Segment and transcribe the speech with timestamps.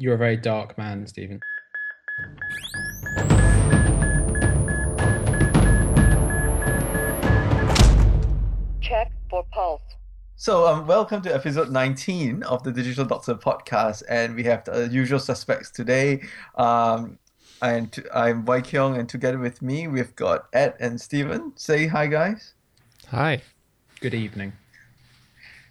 [0.00, 1.40] You're a very dark man, Stevan.
[8.80, 9.82] Check for pulse.
[10.36, 14.88] So, um, welcome to episode 19 of the Digital Doctor podcast, and we have the
[14.90, 16.22] usual suspects today.
[16.54, 17.18] Um,
[17.60, 21.52] and t- I'm Wai Keong, and together with me, we've got Ed and Stevan.
[21.56, 22.54] Say hi, guys.
[23.08, 23.42] Hi.
[24.00, 24.54] Good evening.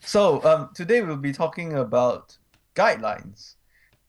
[0.01, 2.37] So, um, today we'll be talking about
[2.75, 3.55] guidelines.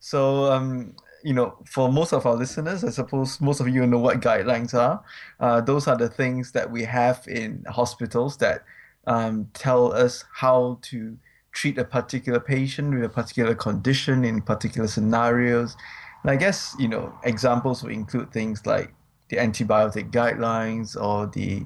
[0.01, 3.99] So, um, you know, for most of our listeners, I suppose most of you know
[3.99, 5.03] what guidelines are.
[5.39, 8.65] Uh, those are the things that we have in hospitals that
[9.07, 11.17] um, tell us how to
[11.53, 15.77] treat a particular patient with a particular condition in particular scenarios.
[16.23, 18.95] And I guess, you know, examples would include things like
[19.29, 21.65] the antibiotic guidelines or the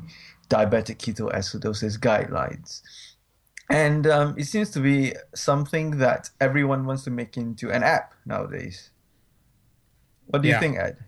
[0.48, 2.82] diabetic ketoacidosis guidelines.
[3.70, 8.14] And um, it seems to be something that everyone wants to make into an app
[8.27, 8.90] nowadays.
[10.27, 10.60] What do you Yeah.
[10.60, 10.98] think, Ed?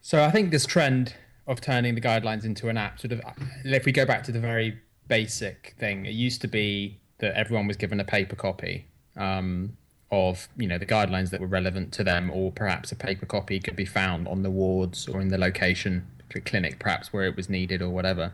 [0.00, 1.14] So I think this trend
[1.46, 3.22] of turning the guidelines into an app, sort of,
[3.64, 4.78] if we go back to the very
[5.08, 8.86] basic thing, it used to be that everyone was given a paper copy
[9.16, 9.76] um,
[10.10, 13.58] of, you know, the guidelines that were relevant to them, or perhaps a paper copy
[13.58, 16.06] could be found on the wards or in the location
[16.44, 18.32] clinic, perhaps where it was needed or whatever.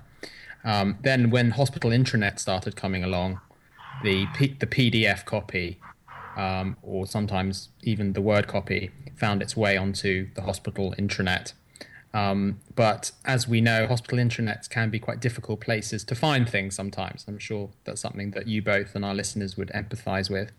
[0.65, 3.41] Um, then when hospital intranet started coming along,
[4.03, 5.79] the P- the PDF copy
[6.37, 11.53] um, or sometimes even the word copy found its way onto the hospital intranet.
[12.13, 16.75] Um, but as we know, hospital intranets can be quite difficult places to find things
[16.75, 17.25] sometimes.
[17.29, 20.51] I'm sure that's something that you both and our listeners would empathize with.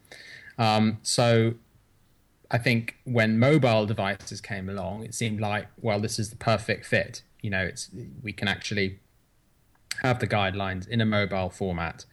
[0.57, 1.55] Um, so
[2.49, 6.85] I think when mobile devices came along, it seemed like, well, this is the perfect
[6.85, 7.23] fit.
[7.41, 7.89] You know, it's
[8.21, 8.99] we can actually
[10.01, 12.05] have the guidelines in a mobile format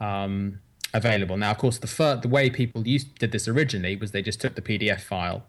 [0.00, 0.60] um,
[0.92, 1.36] available.
[1.36, 4.40] Now, of course, the fir- the way people used did this originally was they just
[4.40, 5.44] took the PDF file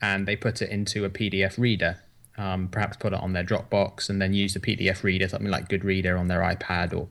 [0.00, 1.98] and they put it into a PDF reader,
[2.36, 5.68] um, perhaps put it on their Dropbox, and then use the PDF reader, something like
[5.68, 7.08] Goodreader on their iPad or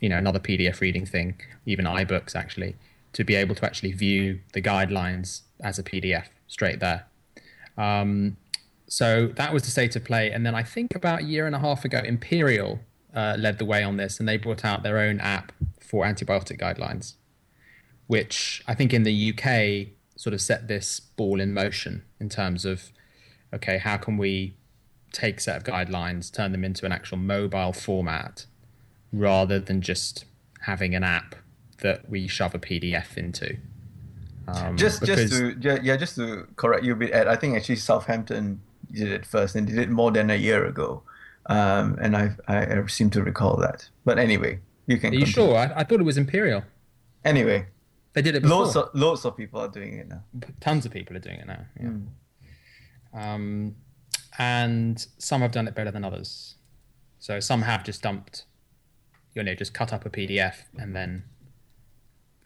[0.00, 2.76] you know another PDF reading thing, even iBooks actually,
[3.12, 7.06] to be able to actually view the guidelines as a PDF straight there.
[7.76, 8.36] Um,
[8.88, 11.54] so that was the state of play, and then I think about a year and
[11.54, 12.80] a half ago, Imperial
[13.18, 16.60] uh, led the way on this, and they brought out their own app for antibiotic
[16.60, 17.14] guidelines,
[18.06, 22.64] which I think in the UK sort of set this ball in motion in terms
[22.64, 22.92] of
[23.52, 24.54] okay, how can we
[25.10, 28.46] take a set of guidelines, turn them into an actual mobile format,
[29.12, 30.24] rather than just
[30.60, 31.34] having an app
[31.78, 33.56] that we shove a PDF into.
[34.46, 37.26] Um, Just, just to yeah, yeah, just to correct you a bit, Ed.
[37.26, 38.60] I think actually Southampton
[38.92, 41.02] did it first, and did it more than a year ago.
[41.48, 43.88] Um, and I, I, seem to recall that.
[44.04, 45.12] But anyway, you can.
[45.12, 45.26] Are you continue.
[45.26, 45.56] sure?
[45.56, 46.62] I, I thought it was Imperial.
[47.24, 47.66] Anyway,
[48.12, 48.58] They did it before.
[48.58, 50.22] loads of loads of people are doing it now.
[50.60, 51.64] Tons of people are doing it now.
[51.80, 51.88] Yeah.
[51.88, 53.18] Hmm.
[53.18, 53.76] Um,
[54.38, 56.56] and some have done it better than others.
[57.18, 58.44] So some have just dumped,
[59.34, 61.24] you know, just cut up a PDF and then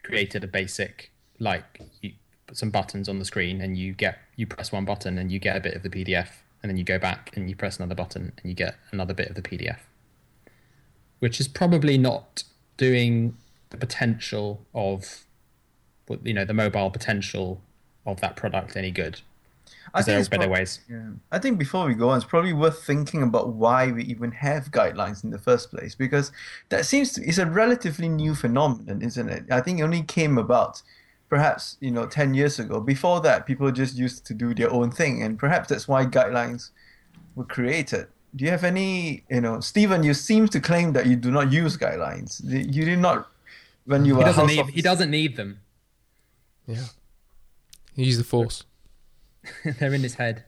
[0.02, 2.12] created a basic, like you
[2.46, 5.38] put some buttons on the screen and you get you press one button and you
[5.38, 6.28] get a bit of the PDF
[6.62, 9.28] and then you go back and you press another button and you get another bit
[9.28, 9.78] of the PDF,
[11.18, 12.44] which is probably not
[12.76, 13.36] doing
[13.70, 15.24] the potential of,
[16.06, 17.60] what you know, the mobile potential
[18.06, 19.20] of that product any good.
[19.94, 20.80] I it's better ways?
[20.88, 21.10] Yeah.
[21.30, 24.70] I think before we go on, it's probably worth thinking about why we even have
[24.70, 26.32] guidelines in the first place, because
[26.70, 29.44] that seems to it's a relatively new phenomenon, isn't it?
[29.50, 30.82] I think it only came about
[31.32, 32.78] perhaps you know ten years ago.
[32.78, 36.70] Before that, people just used to do their own thing, and perhaps that's why guidelines
[37.34, 38.06] were created.
[38.36, 40.02] Do you have any, you know, Stevan?
[40.04, 42.30] You seem to claim that you do not use guidelines.
[42.44, 43.30] You did not
[43.86, 44.66] when you were He doesn't need.
[44.78, 45.60] He doesn't need them.
[46.66, 46.84] Yeah.
[47.94, 48.64] Use the force.
[49.64, 50.44] They're in his head.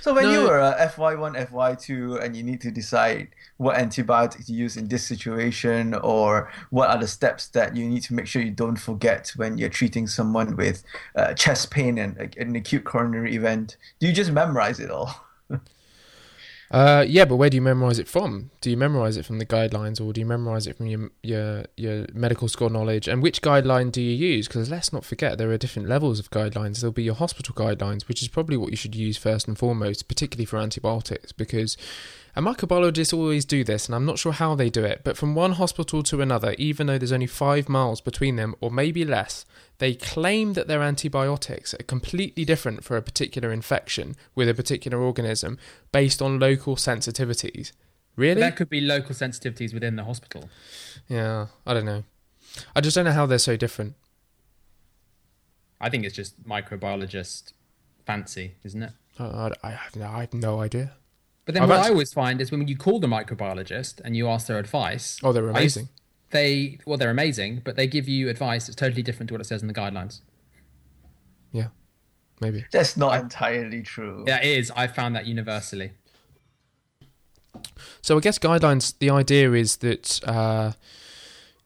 [0.00, 0.46] So when you No.
[0.48, 3.28] were a FY1, FY2, and you need to decide
[3.58, 8.02] what antibiotics to use in this situation, or what are the steps that you need
[8.04, 10.82] to make sure you don't forget when you're treating someone with
[11.16, 15.26] uh, chest pain and uh, an acute coronary event, do you just memorize it all?
[16.70, 18.52] Uh, yeah, but where do you memorize it from?
[18.60, 21.64] Do you memorize it from the guidelines, or do you memorize it from your your
[21.76, 23.08] your medical school knowledge?
[23.08, 24.46] And which guideline do you use?
[24.46, 26.80] Because let's not forget there are different levels of guidelines.
[26.80, 30.06] There'll be your hospital guidelines, which is probably what you should use first and foremost,
[30.06, 31.76] particularly for antibiotics, because
[32.36, 35.34] and microbiologists always do this, and I'm not sure how they do it, but from
[35.34, 39.44] one hospital to another, even though there's only five miles between them, or maybe less,
[39.78, 44.98] they claim that their antibiotics are completely different for a particular infection with a particular
[44.98, 45.58] organism
[45.92, 47.72] based on local sensitivities.
[48.16, 48.40] Really?
[48.40, 50.50] That could be local sensitivities within the hospital.
[51.08, 52.04] Yeah, I don't know.
[52.76, 53.94] I just don't know how they're so different.
[55.80, 57.52] I think it's just microbiologist
[58.04, 58.92] fancy, isn't it?
[59.18, 60.92] Uh, I, I, have, no, I have no idea.
[61.50, 64.14] But then I've what actu- I always find is when you call the microbiologist and
[64.14, 65.18] you ask their advice.
[65.20, 65.88] Oh, they're I amazing.
[66.30, 69.46] They well, they're amazing, but they give you advice that's totally different to what it
[69.46, 70.20] says in the guidelines.
[71.50, 71.70] Yeah,
[72.40, 72.66] maybe.
[72.70, 74.22] That's not entirely true.
[74.26, 75.90] That is, I found that universally.
[78.00, 78.96] So I guess guidelines.
[78.96, 80.74] The idea is that uh,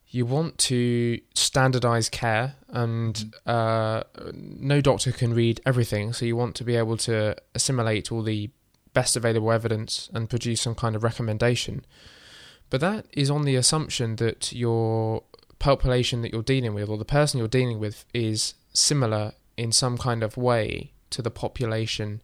[0.09, 6.15] you want to standardize care, and uh, no doctor can read everything.
[6.15, 8.49] So you want to be able to assimilate all the
[8.95, 11.85] best available evidence and produce some kind of recommendation.
[12.71, 15.23] But that is on the assumption that your
[15.59, 19.99] population that you're dealing with, or the person you're dealing with, is similar in some
[19.99, 22.23] kind of way to the population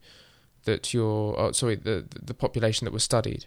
[0.65, 1.39] that you're.
[1.39, 3.47] Oh, sorry, the the population that was studied.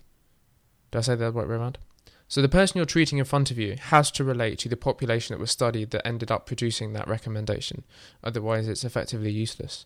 [0.92, 1.80] Did I say that right around?
[2.28, 5.34] So the person you're treating in front of you has to relate to the population
[5.34, 7.84] that was studied that ended up producing that recommendation.
[8.24, 9.86] Otherwise, it's effectively useless.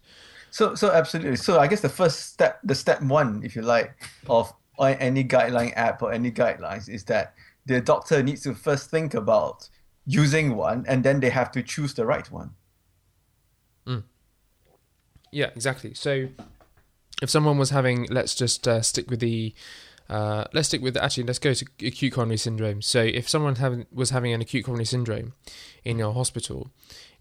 [0.51, 1.35] So, so absolutely.
[1.35, 3.95] So, I guess the first step, the step one, if you like,
[4.29, 7.33] of any guideline app or any guidelines is that
[7.65, 9.69] the doctor needs to first think about
[10.05, 12.51] using one, and then they have to choose the right one.
[13.85, 14.03] Mm.
[15.31, 15.93] Yeah, exactly.
[15.93, 16.29] So
[17.21, 19.53] if someone was having, let's just uh, stick with the.
[20.09, 21.23] Uh, let's stick with actually.
[21.23, 22.81] Let's go to acute coronary syndrome.
[22.81, 25.33] So, if someone having, was having an acute coronary syndrome
[25.83, 26.71] in your hospital,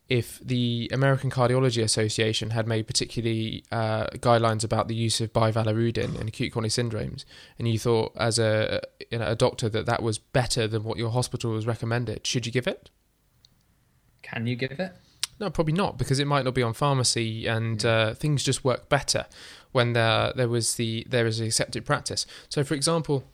[0.09, 6.21] if the American Cardiology Association had made particularly uh, guidelines about the use of bivalirudin
[6.21, 7.25] in acute coronary syndromes,
[7.59, 8.81] and you thought as a
[9.11, 12.47] you know, a doctor that that was better than what your hospital was recommended, should
[12.47, 12.91] you give it?
[14.23, 14.93] Can you give it?
[15.39, 18.89] No, probably not, because it might not be on pharmacy, and uh, things just work
[18.89, 19.27] better
[19.73, 22.27] when there there was the there is accepted practice.
[22.49, 23.25] So, for example,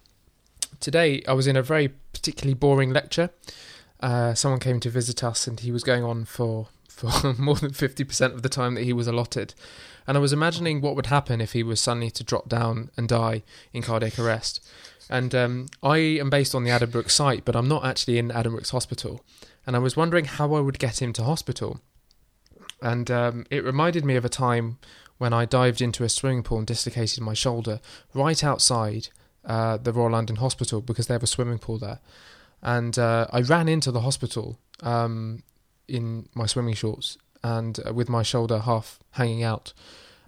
[0.80, 3.30] today I was in a very particularly boring lecture.
[4.02, 7.72] Uh, someone came to visit us, and he was going on for for more than
[7.72, 9.54] fifty percent of the time that he was allotted.
[10.06, 13.08] And I was imagining what would happen if he was suddenly to drop down and
[13.08, 14.60] die in cardiac arrest.
[15.08, 18.70] And um, I am based on the Addenbrooke site, but I'm not actually in Addenbrooke's
[18.70, 19.25] hospital.
[19.64, 21.81] And I was wondering how I would get him to hospital.
[22.81, 24.78] And um, it reminded me of a time
[25.19, 27.81] when I dived into a swimming pool and dislocated my shoulder
[28.12, 29.08] right outside
[29.44, 32.00] uh, the Royal London Hospital because they have a swimming pool there.
[32.62, 35.42] And uh, I ran into the hospital um,
[35.88, 39.72] in my swimming shorts and uh, with my shoulder half hanging out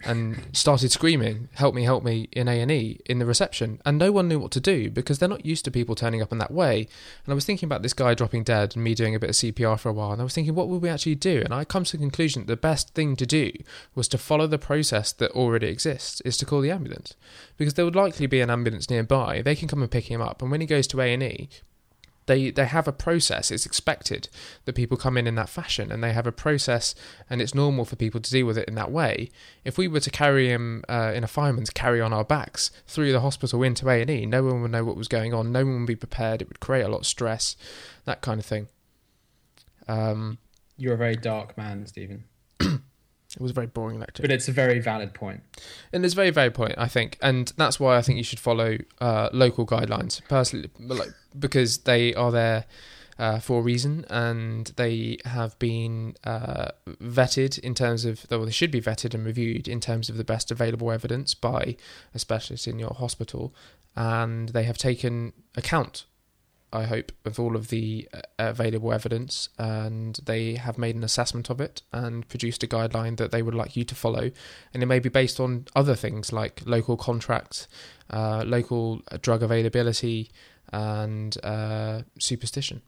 [0.03, 3.81] and started screaming help me help me in A&E in the reception.
[3.85, 6.31] And no one knew what to do because they're not used to people turning up
[6.31, 6.79] in that way.
[7.25, 9.35] And I was thinking about this guy dropping dead and me doing a bit of
[9.35, 10.11] CPR for a while.
[10.11, 11.41] And I was thinking what would we actually do?
[11.43, 13.51] And I come to the conclusion that the best thing to do
[13.95, 17.15] was to follow the process that already exists is to call the ambulance.
[17.57, 19.41] Because there would likely be an ambulance nearby.
[19.41, 20.41] They can come and pick him up.
[20.41, 21.49] And when he goes to A&E
[22.27, 23.51] they they have a process.
[23.51, 24.29] It's expected
[24.65, 26.95] that people come in in that fashion and they have a process
[27.29, 29.29] and it's normal for people to deal with it in that way.
[29.63, 33.11] If we were to carry him uh, in a fireman's carry on our backs through
[33.11, 35.51] the hospital into A&E no one would know what was going on.
[35.51, 36.41] No one would be prepared.
[36.41, 37.55] It would create a lot of stress
[38.05, 38.67] that kind of thing.
[39.87, 40.39] Um,
[40.77, 42.23] You're a very dark man, Stevan.
[42.59, 42.79] it
[43.39, 44.21] was a very boring lecture.
[44.21, 45.43] But it's a very valid point.
[45.93, 47.17] and it's a very very point I think.
[47.21, 50.21] And that's why I think you should follow uh, local guidelines.
[50.27, 52.65] Personally like, because they are there
[53.17, 56.69] uh, for a reason and they have been uh,
[57.01, 60.23] vetted in terms of well, they should be vetted and reviewed in terms of the
[60.23, 61.77] best available evidence by
[62.13, 63.53] a specialist in your hospital
[63.95, 66.05] and they have taken account
[66.75, 71.49] I hope, of all of the uh, available evidence, and they have made an assessment
[71.49, 74.31] of it and produced a guideline that they would like you to follow.
[74.73, 77.69] And it may be based on other things like local contracts,
[78.09, 80.31] uh, local drug availability,
[80.75, 82.81] and uh, superstition.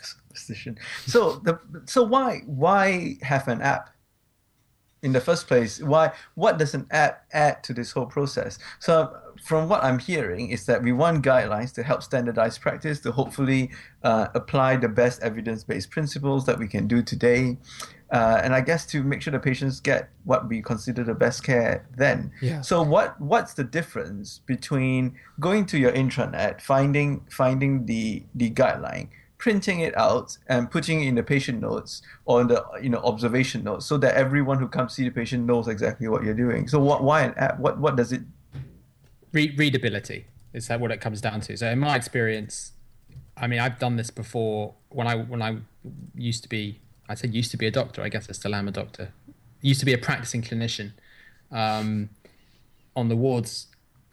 [0.00, 0.78] Superstition.
[1.06, 3.90] So the so why why have an app?
[5.02, 8.58] In the first place, why what does an app add to this whole process?
[8.80, 13.10] So from what I'm hearing is that we want guidelines to help standardize practice to
[13.10, 13.70] hopefully
[14.02, 17.56] uh, apply the best evidence-based principles that we can do today,
[18.12, 21.44] uh, and I guess to make sure the patients get what we consider the best
[21.44, 22.32] care then.
[22.40, 22.60] Yeah.
[22.60, 29.08] So what what's the difference between going to your intranet, finding finding the the guideline,
[29.38, 32.98] printing it out and putting it in the patient notes or in the you know
[32.98, 36.68] observation notes so that everyone who comes see the patient knows exactly what you're doing.
[36.68, 37.58] So what why an app?
[37.58, 38.22] What what does it
[39.32, 41.56] Re- readability is that what it comes down to.
[41.56, 42.72] So in my experience,
[43.36, 45.58] I mean, I've done this before when I when I
[46.14, 46.80] used to be.
[47.10, 48.02] I said used to be a doctor.
[48.02, 49.12] I guess I still am a doctor.
[49.62, 50.92] Used to be a practicing clinician
[51.50, 52.10] um,
[52.94, 53.66] on the wards.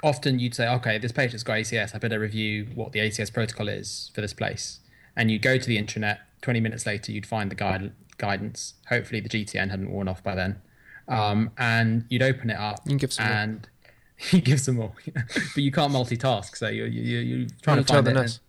[0.03, 1.95] Often you'd say, okay, this patient's got ACS.
[1.95, 4.79] I better review what the ACS protocol is for this place.
[5.15, 6.17] And you go to the intranet.
[6.41, 8.75] Twenty minutes later, you'd find the guide guidance.
[8.89, 10.61] Hopefully, the GTN hadn't worn off by then.
[11.07, 13.33] Um, and you'd open it up You can give some more.
[13.35, 13.67] and
[14.31, 16.55] you give some more, but you can't multitask.
[16.57, 18.13] So you're you're, you're trying you to tell find the it.
[18.15, 18.39] nurse.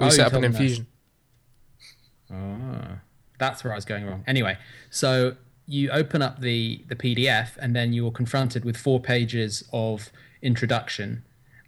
[0.00, 0.86] We Oh, set you up tell an infusion.
[2.32, 2.98] Ah,
[3.38, 4.24] that's where I was going wrong.
[4.26, 4.56] Anyway,
[4.90, 10.10] so you open up the the PDF and then you're confronted with four pages of
[10.42, 11.24] introduction,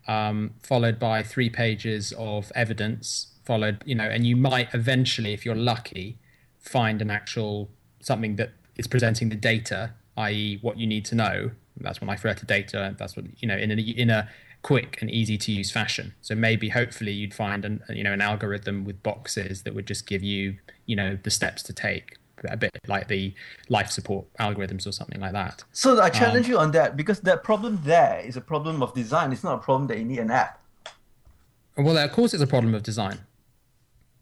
[0.07, 5.45] um, followed by three pages of evidence, followed you know, and you might eventually, if
[5.45, 6.19] you're lucky,
[6.59, 7.71] find an actual
[8.01, 11.51] something that is presenting the data, i.e., what you need to know.
[11.77, 12.95] That's when I refer to data.
[12.99, 14.29] That's what you know in a in a
[14.62, 16.15] quick and easy to use fashion.
[16.21, 20.07] So maybe hopefully you'd find an you know an algorithm with boxes that would just
[20.07, 22.17] give you you know the steps to take
[22.49, 23.35] a bit like the
[23.69, 25.65] life support algorithms or something like that.
[25.73, 28.95] So I challenge Um, you on that because that problem there is a problem of
[28.95, 29.33] design.
[29.33, 30.61] It's not a problem that you need an app.
[31.77, 33.19] Well, of course, it's a problem of design,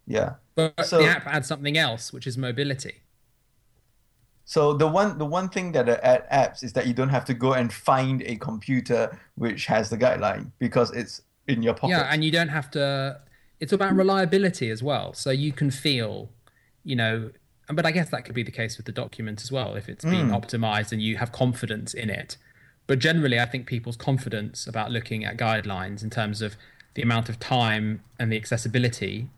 [0.07, 0.35] Yeah.
[0.55, 3.01] but So- the app adds something else, which is mobility.
[4.47, 7.25] So the one the one thing that are at apps is that you don't have
[7.27, 11.95] to go and find a computer which has the guideline because it's in your pocket.
[11.95, 13.21] Yeah, and you don't have to.
[13.59, 15.15] It's about reliability as well.
[15.15, 16.31] So you can feel,
[16.85, 17.31] you know,
[17.69, 20.05] but I guess that could be the case with the document as well if it's
[20.05, 20.35] been hmm.
[20.35, 22.37] optimized and you have confidence in it.
[22.87, 26.55] But generally, I think people's confidence about looking at guidelines in terms of
[26.95, 29.29] the amount of time and the accessibility,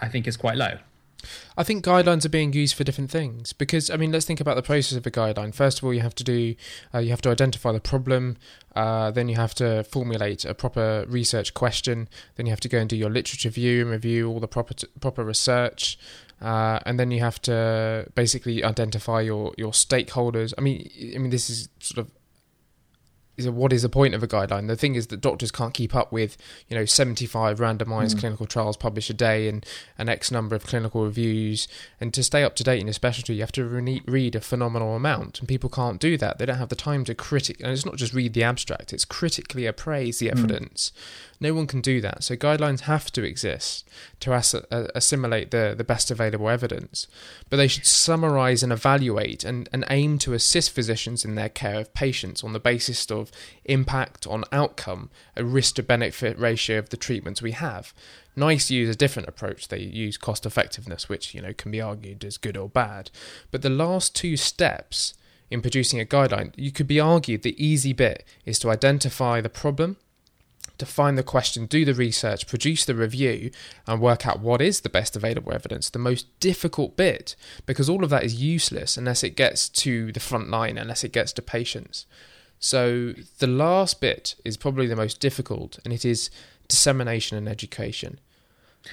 [0.00, 0.78] I think, is quite low.
[1.56, 4.56] I think guidelines are being used for different things because I mean, let's think about
[4.56, 5.54] the process of a guideline.
[5.54, 6.54] First of all, you have to do,
[6.94, 8.36] uh, you have to identify the problem.
[8.74, 12.08] Uh, then you have to formulate a proper research question.
[12.36, 14.74] Then you have to go and do your literature review and review all the proper
[15.00, 15.98] proper research.
[16.40, 20.52] Uh, and then you have to basically identify your your stakeholders.
[20.58, 22.12] I mean, I mean, this is sort of
[23.36, 24.66] is a, what is the point of a guideline?
[24.66, 26.36] The thing is that doctors can't keep up with,
[26.68, 29.64] you know, 75 randomized clinical trials published a day and
[29.98, 31.68] an X number of clinical reviews.
[32.00, 34.40] And to stay up to date in a specialty, you have to re- read a
[34.40, 35.38] phenomenal amount.
[35.38, 36.38] And people can't do that.
[36.38, 37.60] They don't have the time to critic.
[37.60, 40.92] And it's not just read the abstract, it's critically appraise the evidence.
[41.40, 42.24] No one can do that.
[42.24, 43.86] So guidelines have to exist
[44.20, 47.06] to ass- uh, assimilate the, the best available evidence.
[47.50, 51.80] But they should summarize and evaluate and, and aim to assist physicians in their care
[51.80, 53.25] of patients on the basis of
[53.64, 57.92] impact on outcome, a risk to benefit ratio of the treatments we have.
[58.36, 59.68] NICE use a different approach.
[59.68, 63.10] They use cost effectiveness, which you know can be argued as good or bad.
[63.50, 65.14] But the last two steps
[65.50, 69.48] in producing a guideline, you could be argued the easy bit is to identify the
[69.48, 69.96] problem
[70.78, 73.50] define the question, do the research, produce the review,
[73.86, 75.90] and work out what is the best available evidence.
[75.90, 80.20] The most difficult bit, because all of that is useless unless it gets to the
[80.20, 82.06] front line, unless it gets to patients.
[82.58, 86.30] So the last bit is probably the most difficult, and it is
[86.68, 88.18] dissemination and education.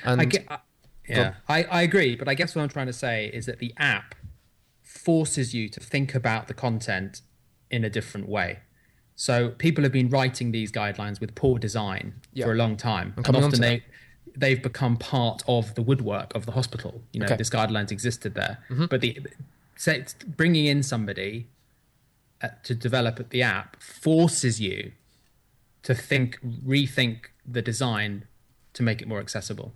[0.03, 0.59] And I get, I,
[1.07, 3.73] yeah, I, I agree, but I guess what I'm trying to say is that the
[3.77, 4.15] app
[4.81, 7.21] forces you to think about the content
[7.69, 8.59] in a different way.
[9.15, 12.15] So people have been writing these guidelines with poor design
[12.45, 13.83] for a long time, I'm and often they
[14.35, 17.01] they've become part of the woodwork of the hospital.
[17.11, 17.33] You know, Okay.
[17.33, 17.37] Mm-hmm.
[17.37, 18.57] this guidelines existed there,
[18.89, 19.19] but the
[19.75, 21.47] say bringing in somebody
[22.63, 24.91] to develop the app forces you
[25.83, 28.25] to think, rethink the design
[28.73, 29.73] to make it more accessible,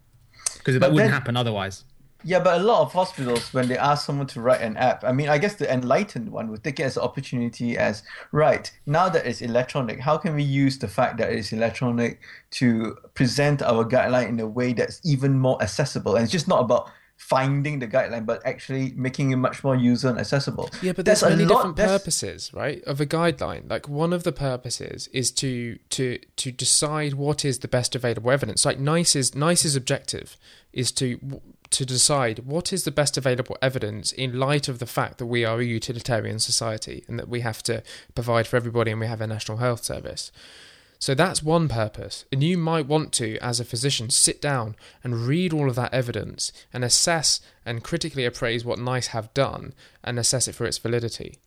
[0.57, 1.83] because that But wouldn't then- happen otherwise.
[2.23, 5.11] Yeah, but a lot of hospitals, when they ask someone to write an app, I
[5.11, 9.07] mean, I guess the enlightened one would take it as an opportunity as, right, now
[9.09, 12.19] that it's electronic, how can we use the fact that it's electronic
[12.51, 16.15] to present our guideline in a way that's even more accessible?
[16.15, 20.07] And it's just not about finding the guideline, but actually making it much more user
[20.07, 20.69] and accessible.
[20.81, 23.69] Yeah, but there's a many lot- different purposes, right, of a guideline.
[23.69, 28.31] Like one of the purposes is to to to decide what is the best available
[28.31, 28.65] evidence.
[28.65, 30.37] Like NICE's NICE's objective
[30.71, 35.17] is to to decide what is the best available evidence in light of the fact
[35.17, 37.83] that we are a utilitarian society and that we have to
[38.15, 40.31] provide for everybody and we have a national health service.
[40.99, 42.25] So that's one purpose.
[42.31, 45.93] And you might want to, as a physician, sit down and read all of that
[45.93, 49.73] evidence and assess and critically appraise what NICE have done
[50.03, 51.37] and assess it for its validity.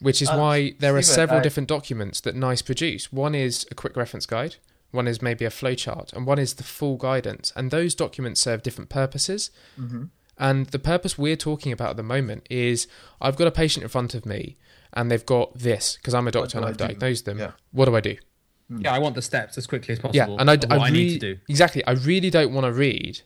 [0.00, 3.12] Which is Uh, why there are several I- different documents that NICE produce.
[3.12, 4.56] One is a quick reference guide,
[4.90, 7.52] one is maybe a flowchart, and one is the full guidance.
[7.56, 9.50] And those documents serve different purposes.
[9.78, 10.04] Mm-hmm.
[10.38, 12.86] And the purpose we're talking about at the moment is
[13.20, 14.56] I've got a patient in front of me
[14.92, 16.86] and they've got this because I'm a doctor do and I've do?
[16.86, 17.38] diagnosed them.
[17.38, 17.52] Yeah.
[17.72, 18.16] What do I do?
[18.70, 20.34] Yeah, I want the steps as quickly as possible.
[20.34, 21.40] Yeah, and I, I, I, need to do.
[21.48, 21.84] exactly.
[21.86, 23.22] I really don't want to read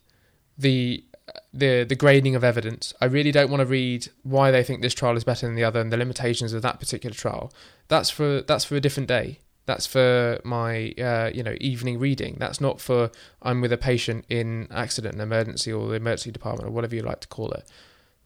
[0.57, 1.05] the
[1.53, 2.93] the the grading of evidence.
[3.01, 5.65] I really don't want to read why they think this trial is better than the
[5.65, 7.53] other and the limitations of that particular trial.
[7.89, 9.41] That's for that's for a different day.
[9.67, 12.37] That's for my uh, you know evening reading.
[12.39, 13.11] That's not for
[13.43, 17.03] I'm with a patient in accident and emergency or the emergency department or whatever you
[17.03, 17.69] like to call it.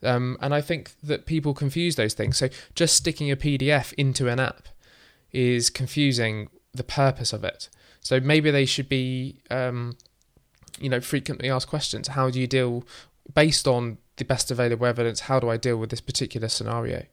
[0.02, 2.36] Um, and I think that people confuse those things.
[2.36, 4.68] So just sticking a PDF into an app
[5.32, 7.68] is confusing the purpose of it.
[8.00, 9.96] So maybe they should be, um,
[10.80, 12.08] you know, frequently asked questions.
[12.08, 12.84] How do you deal,
[13.34, 17.04] based on the best available evidence, how do I deal with this particular scenario?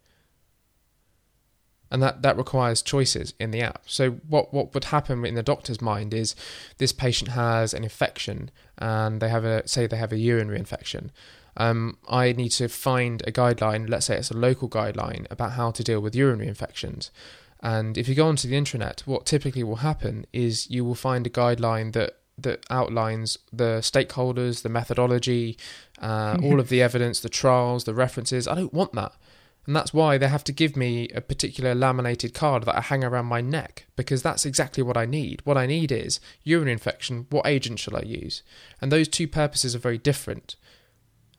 [1.94, 3.84] and that, that requires choices in the app.
[3.86, 6.36] So what what would happen in the doctor's mind is
[6.80, 11.12] this patient has an infection and they have a say they have a urinary infection.
[11.56, 15.70] Um, I need to find a guideline, let's say it's a local guideline about how
[15.70, 17.12] to deal with urinary infections.
[17.64, 21.26] And if you go onto the intranet, what typically will happen is you will find
[21.26, 25.58] a guideline that that outlines the stakeholders, the methodology,
[26.02, 28.48] uh, all of the evidence, the trials, the references.
[28.48, 29.14] I don't want that.
[29.66, 33.04] And that's why they have to give me a particular laminated card that I hang
[33.04, 35.42] around my neck, because that's exactly what I need.
[35.46, 38.44] What I need is urinary infection, what agent shall I use?
[38.82, 40.58] And those two purposes are very different.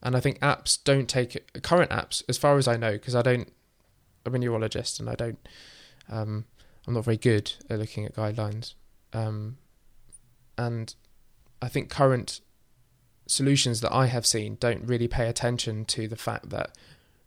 [0.03, 3.21] And I think apps don't take current apps, as far as I know, because I
[3.21, 3.53] don't,
[4.25, 5.39] I'm a neurologist and I don't,
[6.09, 6.45] um,
[6.87, 8.75] I'm not very good at looking at guidelines.
[9.13, 9.59] Um,
[10.59, 10.95] and
[11.63, 12.41] I think current
[13.27, 16.77] solutions that I have seen don't really pay attention to the fact that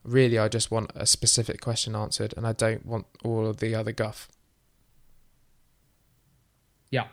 [0.04, 3.76] really I just want a specific question answered and I don't want all of the
[3.76, 4.30] other guff.
[6.92, 7.08] Yeah.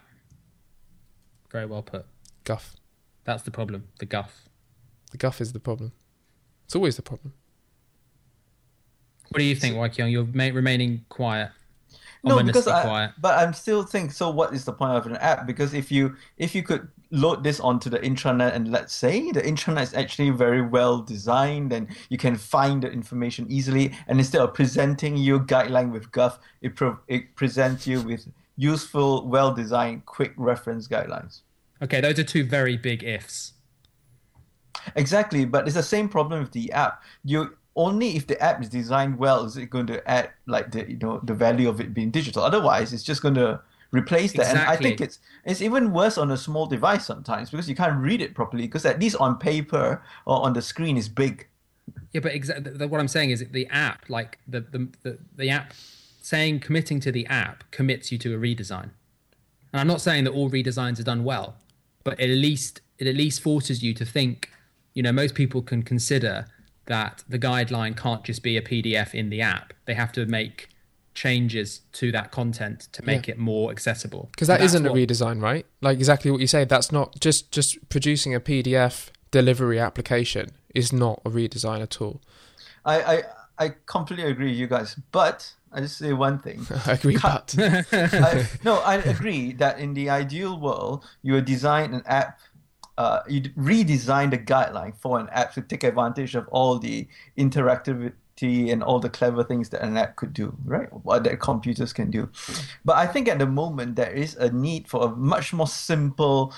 [1.50, 2.06] Very well put.
[2.44, 2.75] Guff.
[3.25, 3.88] That's the problem.
[3.99, 4.49] The guff.
[5.12, 5.92] The guff is the problem.
[6.66, 7.33] It's always the problem.
[9.34, 10.12] What do you think, Wai Keong?
[10.12, 11.50] You're ma- remaining quiet.
[12.22, 13.10] No, because I, quiet.
[13.18, 14.12] but I'm still think.
[14.12, 15.44] So, what is the point of an app?
[15.44, 19.42] Because if you if you could load this onto the intranet, and let's say the
[19.42, 24.40] intranet is actually very well designed, and you can find the information easily, and instead
[24.40, 30.06] of presenting you guideline with Guff, it pro- it presents you with useful, well designed,
[30.06, 31.40] quick reference guidelines.
[31.82, 33.54] Okay, those are two very big ifs.
[34.94, 37.02] Exactly, but it's the same problem with the app.
[37.24, 40.88] You only if the app is designed well is it going to add like the
[40.88, 42.43] you know the value of it being digital.
[42.43, 44.47] Otherwise, it's just going to replace that.
[44.49, 47.99] And I think it's it's even worse on a small device sometimes because you can't
[47.99, 48.65] read it properly.
[48.65, 51.49] Because at least on paper or on the screen is big.
[52.13, 55.50] Yeah, but exactly what I'm saying is that the app, like the, the the the
[55.50, 55.73] app,
[56.23, 58.91] saying committing to the app commits you to a redesign.
[59.73, 61.56] And I'm not saying that all redesigns are done well,
[62.04, 64.50] but at least it at least forces you to think.
[64.95, 66.47] You know, most people can consider
[66.86, 69.73] that the guideline can't just be a PDF in the app.
[69.86, 70.68] They have to make
[71.14, 74.28] changes to that content to make it more accessible.
[74.32, 75.64] Because That's isn't what- a redesign, right?
[75.80, 76.64] Like exactly what you say.
[76.64, 82.20] That's not just just producing a PDF delivery application is not a redesign at all.
[82.84, 83.23] I I,
[83.58, 86.66] I completely agree with you guys, but I just say one thing.
[86.86, 91.94] I agree, but I, no, I agree that in the ideal world, you would design
[91.94, 92.38] an app,
[92.99, 98.73] uh, you redesign the guideline for an app to take advantage of all the interactivity
[98.73, 100.93] and all the clever things that an app could do, right?
[101.04, 102.28] What that computers can do.
[102.85, 106.52] But I think at the moment there is a need for a much more simple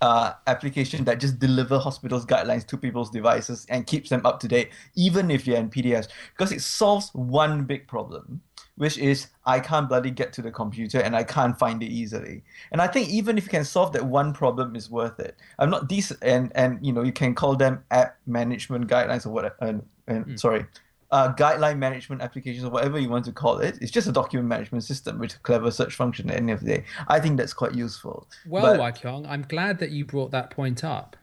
[0.00, 4.48] uh, application that just deliver hospitals guidelines to people's devices and keeps them up to
[4.48, 8.40] date, even if you're in PDFs, because it solves one big problem,
[8.76, 12.42] which is I can't bloody get to the computer and I can't find it easily.
[12.72, 15.36] And I think even if you can solve that one problem, is worth it.
[15.58, 19.30] I'm not these and and you know you can call them app management guidelines or
[19.30, 19.56] whatever.
[19.60, 20.66] And, and sorry.
[21.12, 23.78] Uh, guideline management applications or whatever you want to call it.
[23.80, 26.60] It's just a document management system with a clever search function at the end of
[26.60, 26.84] the day.
[27.06, 28.26] I think that's quite useful.
[28.44, 31.16] Well, But- Wai Keong, I'm glad that you brought that point up.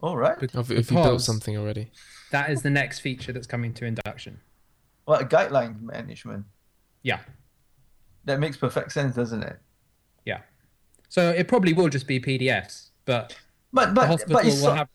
[0.00, 0.38] all right.
[0.38, 1.92] Bec- if, if you built because something already,
[2.32, 4.40] That is the next feature that's coming to induction.
[5.06, 6.44] Well, guideline management.
[7.02, 7.20] Yeah.
[8.24, 9.58] That makes perfect sense, doesn't it?
[10.24, 10.40] Yeah.
[11.08, 13.34] So it probably will just be PDFs, but
[13.72, 14.88] But the hospital but will so, have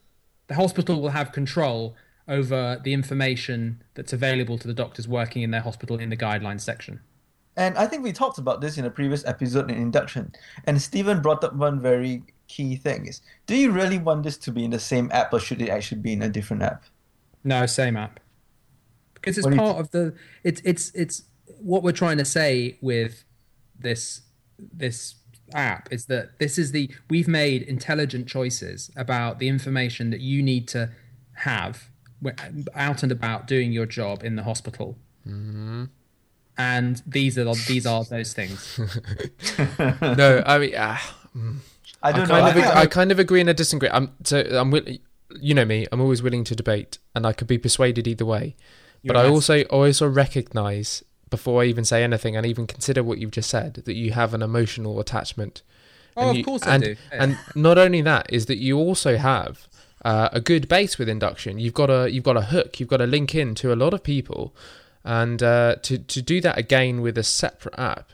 [0.48, 1.96] the hospital will have control
[2.28, 6.62] over the information that's available to the doctors working in their hospital in the guidelines
[6.62, 7.02] section.
[7.58, 10.32] and I think we talked about this in a previous episode in induction.
[10.66, 14.52] And Stevan brought up one very key thing: is do you really want this to
[14.52, 16.84] be in the same app, or should it actually be in a different app?
[17.44, 18.20] No, same app.
[19.16, 20.14] Because it's What you part of the
[20.44, 21.24] it's it's it's
[21.60, 23.24] what we're trying to say with
[23.78, 24.22] this
[24.58, 25.16] this
[25.54, 30.42] app is that this is the we've made intelligent choices about the information that you
[30.42, 30.90] need to
[31.34, 31.90] have
[32.76, 34.98] out and about doing your job in the hospital.
[36.58, 38.80] And these are the, these are those things.
[40.02, 40.44] no.
[40.46, 41.16] I mean, ah,
[42.04, 42.36] I I don't know.
[42.36, 43.90] kind I of think I- I kind of agree and I disagree.
[43.92, 45.00] I'm so I'm wi-
[45.42, 45.88] you know me.
[45.92, 48.56] I'm always willing to debate, and I could be persuaded either way.
[49.04, 51.04] but You're I abs- also I also recognise
[51.36, 54.34] before I even say anything and even consider what you've just said that you have
[54.38, 55.56] an emotional attachment.
[56.16, 56.96] Oh, And of you- course I and, do.
[57.12, 59.54] And not only that is that you also have
[60.06, 61.52] uh, a good base with induction.
[61.64, 62.70] You've got a you've got a hook.
[62.80, 64.54] You've got to link in to a lot of people,
[65.04, 68.08] and uh, to to do that again with a separate app.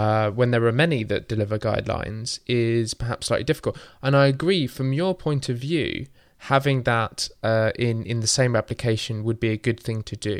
[0.00, 3.76] Uh, when there are many that deliver guidelines, is perhaps slightly difficult.
[4.02, 6.06] And I agree, from your point of view,
[6.52, 10.38] having that uh, in in the same application would be a good thing to do.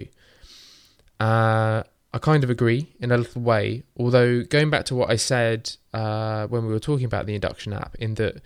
[1.21, 1.83] Uh,
[2.15, 5.75] I kind of agree in a little way, although going back to what I said
[5.93, 8.41] uh, when we were talking about the induction app, in that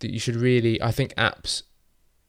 [0.00, 1.62] that you should really, I think apps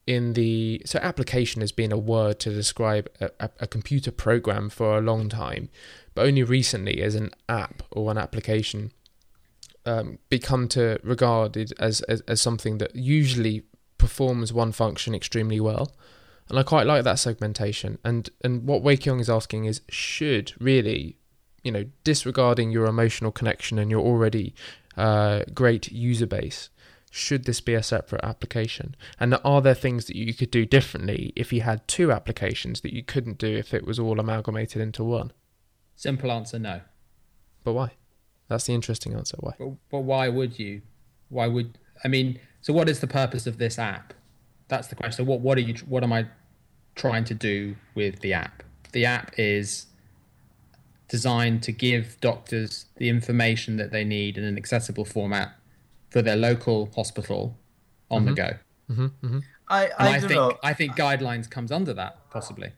[0.06, 4.70] in the so application has been a word to describe a, a, a computer program
[4.70, 5.70] for a long time,
[6.14, 8.92] but only recently as an app or an application
[9.88, 13.64] um, become to regarded as, as as something that usually
[13.98, 15.92] performs one function extremely well.
[16.50, 17.98] And I quite like that segmentation.
[18.04, 21.18] And and what Wai Keong is asking is should really,
[21.64, 24.54] you know, disregarding your emotional connection and your already
[24.96, 26.70] uh, great user base,
[27.10, 28.96] should this be a separate application?
[29.20, 32.94] And are there things that you could do differently if you had two applications that
[32.94, 35.32] you couldn't do if it was all amalgamated into one?
[35.96, 36.82] Simple answer: no.
[37.64, 37.92] But why?
[38.48, 39.38] That's the interesting answer.
[39.40, 39.54] Why?
[39.58, 40.82] But, but why would you?
[41.30, 42.40] Why would I mean?
[42.62, 44.14] So what is the purpose of this app?
[44.68, 45.26] That's the question.
[45.26, 45.76] So what what are you?
[45.88, 46.28] What am I
[46.96, 48.64] trying to do with the app?
[48.92, 49.88] The app is
[51.08, 55.56] designed to give doctors the information that they need in an accessible format
[56.10, 57.58] for their local hospital
[58.10, 58.36] on the mm-hmm.
[58.36, 59.04] go.
[59.04, 59.26] Mm-hmm.
[59.28, 59.40] Mm-hmm.
[59.68, 60.58] I, And I, I, don't think know.
[60.64, 62.72] I think guidelines comes under that possibly.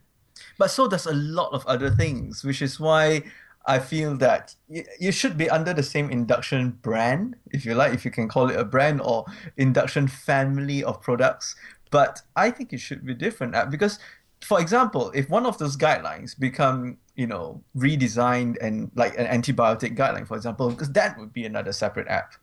[0.58, 3.24] But so does a lot of other things, which is why
[3.66, 7.94] I feel that y- you should be under the same induction brand, if you like,
[7.94, 9.26] if you can call it a brand or
[9.58, 11.56] induction family of products.
[11.92, 14.00] But I think it should be different uh, because,
[14.42, 19.98] for example, if one of those guidelines become you know redesigned and like an antibiotic
[19.98, 22.34] guideline, for example, because that would be another separate app.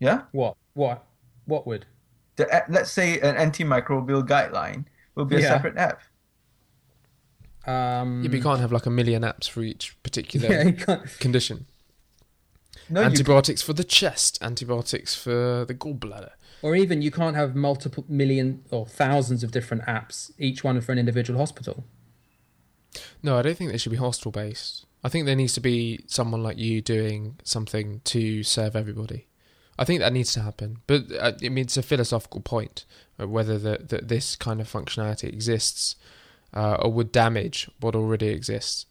[0.00, 1.04] Yeah, What what
[1.46, 1.86] what would?
[2.36, 5.48] the app, let's say an antimicrobial guideline will be a Yeah.
[5.48, 6.00] separate app.
[7.66, 10.48] Um, Yeah, but you can't have like a million apps for each particular
[10.88, 11.66] yeah, condition.
[12.92, 16.30] No, antibiotics for the chest, antibiotics for the gallbladder.
[16.62, 20.92] or even you can't have multiple million or thousands of different apps, each one for
[20.92, 21.84] an individual hospital.
[23.22, 24.86] No, I don't think they should be hospital based.
[25.04, 29.26] I think there needs to be someone like you doing something to serve everybody.
[29.78, 30.78] I think that needs to happen.
[30.86, 32.84] But uh, I mean, it's a philosophical point
[33.18, 35.96] of whether that that this kind of functionality exists
[36.54, 38.86] uh, or would damage what already exists.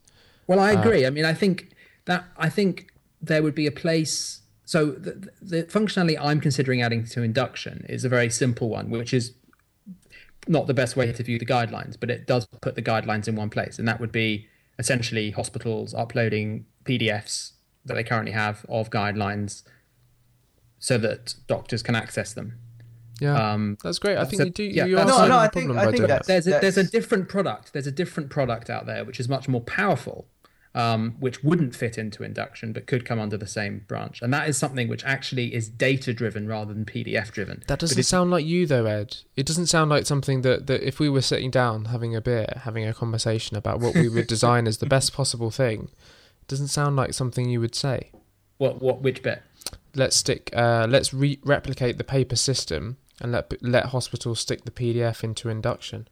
[0.47, 1.05] Well, I Uh, agree.
[1.05, 1.69] I mean, I think
[2.05, 2.87] that I think
[3.21, 4.41] there would be a place.
[4.65, 9.13] So the, the functionality I'm considering adding to induction is a very simple one, which
[9.13, 9.33] is
[10.47, 13.35] not the best way to view the guidelines, but it does put the guidelines in
[13.35, 14.47] one place, and that would be
[14.79, 17.51] essentially hospitals uploading PDFs
[17.85, 19.63] that they currently have of guidelines,
[20.79, 22.57] so that doctors can access them.
[23.19, 24.17] Yeah, Um, that's great.
[24.17, 24.63] I think so- you do.
[24.63, 26.27] yeah, you are No, no, I think- I think that's- that.
[26.27, 27.71] there's a, there's a different product.
[27.73, 30.27] There's a different product out there which is much more powerful,
[30.73, 34.21] um, which wouldn't fit into induction but could come under the same branch.
[34.21, 37.63] And that is something which actually is data driven rather than PDF driven.
[37.67, 39.17] That doesn't sound like you though, Ed.
[39.35, 42.47] It doesn't sound like something that, that if we were sitting down having a beer,
[42.63, 45.89] having a conversation about what we would design as the best possible thing,
[46.41, 48.11] it doesn't sound like something you would say.
[48.57, 49.43] what what which bit?
[49.93, 50.49] Let's stick.
[50.55, 55.49] Uh, let's re- replicate the paper system and let let hospitals stick the PDF into
[55.49, 56.07] induction.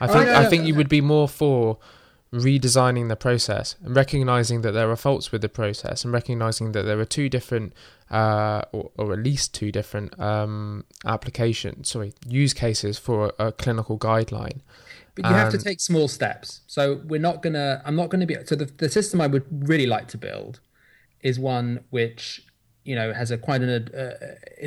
[0.00, 1.76] I Oh, think no, I no, think you would be more for
[2.32, 6.82] redesigning the process and recognizing that there are faults with the process and recognizing that
[6.82, 7.72] there are two different
[8.10, 13.52] uh, or, or at least two different um, applications sorry use cases for a, a
[13.52, 14.60] clinical guideline
[15.14, 16.60] But you have to Um, take small steps.
[16.66, 17.82] So we're not gonna.
[17.84, 18.36] I'm not gonna be.
[18.44, 20.60] So the the system I would really like to build
[21.20, 22.46] is one which
[22.84, 23.70] you know has a quite an.
[23.92, 24.14] Uh,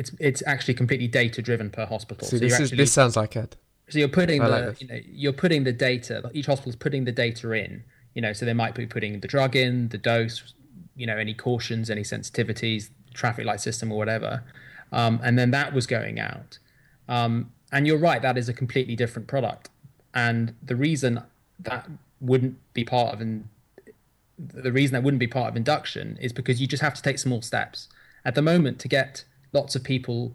[0.00, 2.28] it's it's actually completely data driven per hospital.
[2.28, 3.56] see so this is actually, this sounds like Ed
[3.92, 6.30] So you're putting I the like you know you're putting the data.
[6.32, 7.84] Each hospital's putting the data in.
[8.14, 10.52] You know, so they might be putting the drug in, the dose,
[10.96, 14.44] you know, any cautions, any sensitivities, traffic light system or whatever,
[14.92, 16.58] um, and then that was going out.
[17.08, 19.70] Um, and you're right, that is a completely different product.
[20.14, 21.22] And the reason
[21.60, 21.88] that
[22.20, 23.48] wouldn't be part of an
[24.38, 27.18] the reason that wouldn't be part of induction is because you just have to take
[27.18, 27.88] small steps.
[28.24, 30.32] At the moment, to get lots of people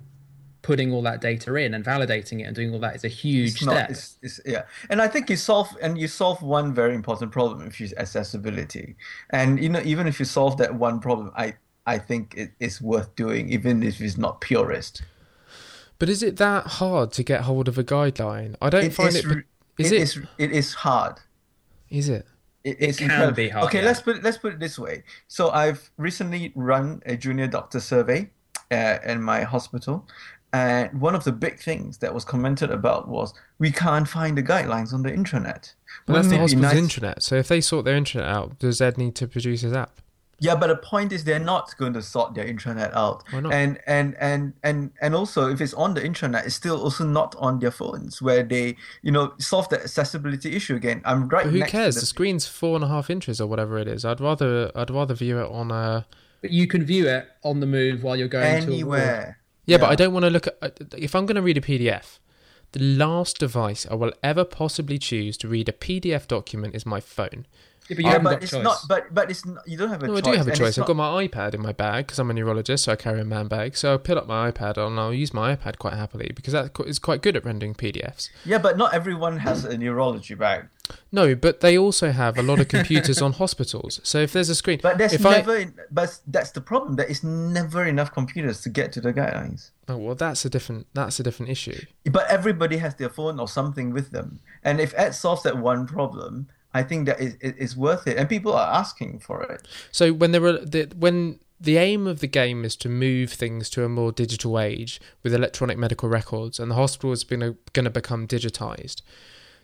[0.70, 3.52] putting all that data in and validating it and doing all that is a huge
[3.54, 3.90] it's step.
[3.90, 7.58] it's, it's yeah and i think you solve and you solve one very important problem
[7.66, 8.88] which is accessibility
[9.30, 11.48] and you know even if you solve that one problem i
[11.86, 15.04] i think it is worth doing even if it's not purist
[16.00, 19.10] but is it that hard to get hold of a guideline I don't It find
[19.10, 19.46] is it it
[19.78, 21.16] it is it is hard
[21.90, 22.26] is it
[22.64, 23.36] It, it's can incredible.
[23.44, 23.86] be hard, Okay, yeah.
[23.90, 24.96] let's put let's put it this way.
[25.38, 28.20] So I've recently run a junior doctor survey
[28.78, 29.96] uh, in my hospital,
[30.58, 34.44] And one of the big things that was commented about was we can't find the
[34.44, 35.74] guidelines on the intranet.
[36.06, 36.84] But that's Wouldn't the it be hospital's nice-
[37.16, 37.22] intranet.
[37.22, 39.94] So if they sort their intranet out, does Ed need to produce his app?
[40.40, 43.24] Yeah, but the point is they're not going to sort their intranet out.
[43.32, 43.52] Why not?
[43.54, 47.36] And and and and and also if it's on the intranet, it's still also not
[47.40, 51.02] on their phones where they, you know, solve the accessibility issue again.
[51.06, 51.96] I'm right But who next cares?
[51.96, 54.06] to The the screen's four and a half inches or whatever it is.
[54.06, 56.06] I'd rather I'd rather view it on a.
[56.44, 59.37] But you can view it on the move while you're going to anywhere.
[59.68, 60.58] Yeah, but I don't want to look at.
[60.62, 62.20] Uh, if I'm going to read a PDF,
[62.72, 67.00] the last device I will ever possibly choose to read a PDF document is my
[67.00, 67.46] phone.
[67.90, 68.64] Yeah, but you Yeah, haven't but got it's choice.
[68.64, 68.78] not.
[68.88, 70.78] But but it's not, you don't have a No, I do have a and choice.
[70.78, 73.22] I've not- got my iPad in my bag because I'm a neurologist, so I carry
[73.22, 73.78] a man bag.
[73.78, 76.72] So I'll pull up my iPad and I'll use my iPad quite happily because that
[76.86, 78.30] is quite good at rendering PDFs.
[78.46, 80.68] Yeah, but not everyone has a neurology bag.
[81.12, 84.00] No, but they also have a lot of computers on hospitals.
[84.04, 85.66] So if there's a screen, But there's if I never.
[85.92, 86.96] But that's the problem.
[86.96, 89.72] There is never enough computers to get to the guidelines.
[89.90, 91.80] oh, well, that's a different that's a different issue.
[92.10, 94.40] But everybody has their phone or something with them.
[94.64, 96.48] And if Ed solves that one problem,
[96.78, 98.18] I think that it, it, it's worth it.
[98.18, 99.68] And people are asking for it.
[99.92, 103.70] So when there are the when the aim of the game is to move things
[103.72, 107.90] to a more digital age with electronic medical records, and the hospital is going to
[107.90, 109.02] become digitized.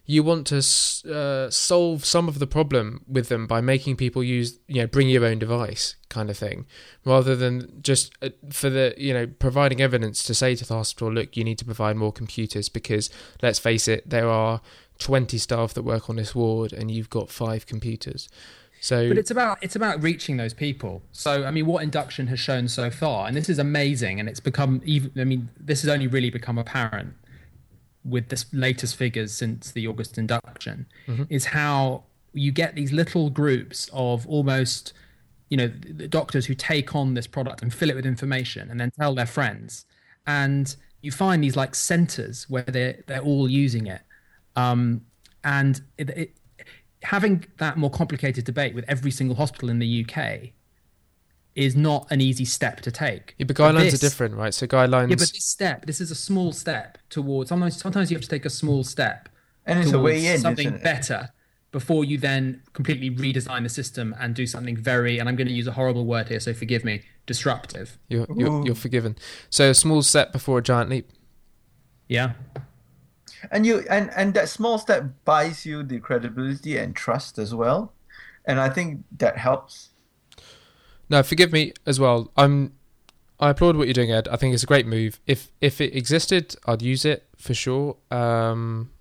[0.05, 0.57] You want to
[1.09, 5.07] uh, solve some of the problem with them by making people use, you know, bring
[5.07, 6.65] your own device kind of thing,
[7.05, 11.13] rather than just uh, for the, you know, providing evidence to say to the hospital,
[11.13, 13.09] look, you need to provide more computers because
[13.41, 14.59] let's face it, there are
[15.03, 18.29] 20 staff that work on this ward and you've got five computers.
[18.79, 21.01] So But it's about it's about reaching those people.
[21.11, 24.41] So I mean, what induction has shown so far, and this is amazing, and it's
[24.41, 25.11] become even.
[25.17, 27.13] I mean, this has only really become apparent
[28.03, 31.23] with this latest figures since the August induction, mm-hmm.
[31.29, 34.91] is how you get these little groups of almost,
[35.47, 38.81] you know, the doctors who take on this product and fill it with information, and
[38.81, 39.85] then tell their friends,
[40.27, 44.01] and you find these like centers where they they're all using it,
[44.55, 45.01] um,
[45.43, 46.37] and it, it
[47.03, 50.51] having that more complicated debate with every single hospital in the UK
[51.55, 53.35] is not an easy step to take.
[53.37, 54.53] Yeah, but guidelines this- are different, right?
[54.53, 55.09] So guidelines.
[55.09, 57.49] Yeah, but this step, this is a small step towards.
[57.49, 59.29] Sometimes, sometimes you have to take a small step
[59.65, 60.83] And it's a towards way in, something isn't it?
[60.83, 61.29] better
[61.71, 65.19] before you then completely redesign the system and do something very.
[65.19, 67.01] And I'm going to use a horrible word here, so forgive me.
[67.25, 67.97] Disruptive.
[68.09, 69.15] you're, you're, you're forgiven.
[69.49, 71.09] So a small step before a giant leap.
[72.09, 72.33] Yeah.
[73.51, 77.93] And you and, and that small step buys you the credibility and trust as well.
[78.45, 79.89] And I think that helps.
[81.09, 82.31] now forgive me as well.
[82.37, 82.73] I'm.
[83.39, 84.27] I applaud what you're doing, Ed.
[84.29, 85.19] I think it's a great move.
[85.27, 87.97] If if it existed, I'd use it for sure.
[88.11, 88.91] Um,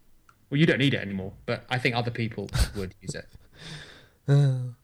[0.50, 3.26] Well, you don't need it anymore, but I think other people would use it.
[4.28, 4.74] no,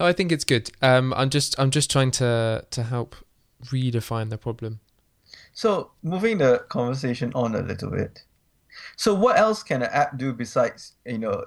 [0.00, 0.70] I think it's good.
[0.82, 3.16] Um, I'm just I'm just trying to to help
[3.64, 4.80] redefine the problem.
[5.54, 8.24] So moving the conversation on a little bit.
[8.96, 11.44] So what else can an app do besides, you know,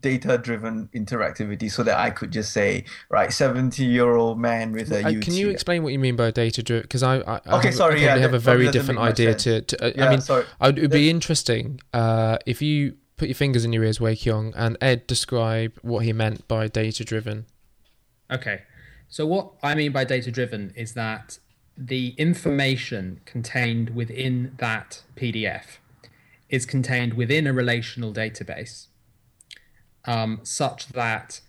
[0.00, 4.92] data driven interactivity so that I could just say, right, 70 year old man with
[4.92, 5.22] a Uh, UT.
[5.22, 6.82] can you explain what you mean by data driven?
[6.82, 9.62] Because I, I, I Okay, have, sorry, I yeah, have a very different idea to.
[9.62, 10.44] to uh, Yeah, I mean, sorry.
[10.60, 14.00] I would, it would be interesting uh, if you put your fingers in your ears,
[14.00, 17.46] Wai Keong, and Ed describe what he meant by data driven.
[18.30, 18.62] Okay.
[19.08, 21.38] So what I mean by data driven is that
[21.76, 25.78] the information contained within that PDF
[26.48, 28.86] is contained within a relational database
[30.04, 31.40] um, such that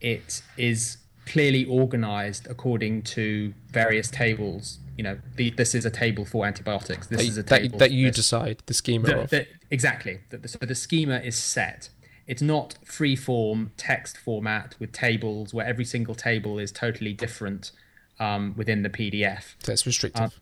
[0.00, 4.78] it is clearly organized according to various tables.
[4.98, 7.06] You know, the, this is a table for antibiotics.
[7.06, 8.16] This That, is a that, table that for you this.
[8.16, 9.30] decide the schema The- of.
[9.30, 10.20] the- exactly.
[10.46, 11.88] So the schema is set.
[12.26, 17.72] It's not free form text format with tables where every single table is totally different
[18.18, 19.54] um, within the PDF.
[19.64, 20.38] That's restrictive.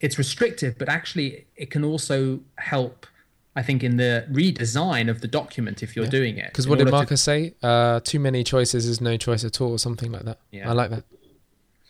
[0.00, 3.06] It's restrictive, but actually it can also help.
[3.54, 6.46] I think in the redesign of the document if you're doing it.
[6.46, 7.54] Because what did order to- Marcus say?
[7.62, 10.38] Uh, too many choices is no choice at all, or something like that.
[10.50, 10.70] Yeah.
[10.70, 11.04] I like that.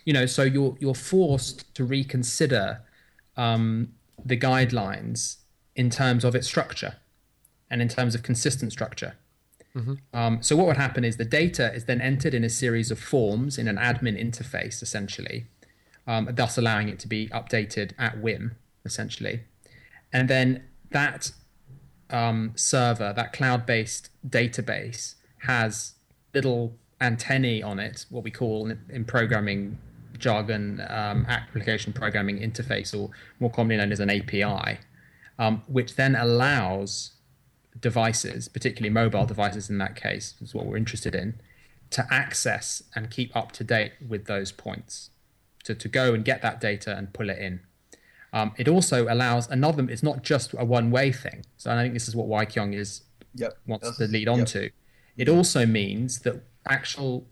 [0.05, 2.81] you know so you're you're forced to reconsider
[3.37, 3.93] um,
[4.25, 5.37] the guidelines
[5.77, 6.97] in terms of its structure
[7.71, 9.15] and in terms of consistent structure
[10.13, 12.99] um, so what would happen is the data is then entered in a series of
[12.99, 15.47] forms in an admin interface essentially
[16.07, 19.43] um, thus allowing it to be updated at whim essentially.
[20.13, 21.33] And then that
[22.11, 25.15] um, server, that cloud-based database,
[25.47, 25.95] has
[26.35, 29.79] little antennae on it, what we call in, in programming
[30.19, 34.79] jargon, um, application programming interface, or more commonly known as an API,
[35.39, 37.13] um, which then allows
[37.81, 41.41] devices, particularly mobile devices in that case, is what we're interested in,
[41.91, 45.11] to access and keep up to date with those points,
[45.65, 47.61] to, to go and get that data and pull it in.
[48.33, 49.89] Um, it also allows another.
[49.91, 51.45] It's not just a one-way thing.
[51.59, 53.03] So I think this is what Wai Keong is
[53.35, 53.59] Yep.
[53.67, 54.49] wants to lead on yep.
[54.49, 54.71] to.
[55.17, 57.27] It also means that actual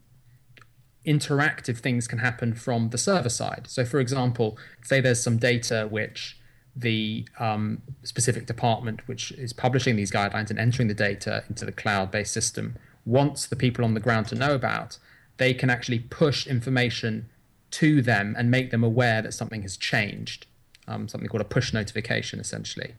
[1.07, 3.67] interactive things can happen from the server side.
[3.69, 6.39] So, for example, say there's some data which
[6.81, 11.73] the um, specific department which is publishing these guidelines and entering the data into the
[11.73, 14.99] cloud based system wants the people on the ground to know about,
[15.37, 17.29] they can actually push information
[17.71, 20.47] to them and make them aware that something has changed.
[20.89, 22.95] Um, something called a push notification, essentially.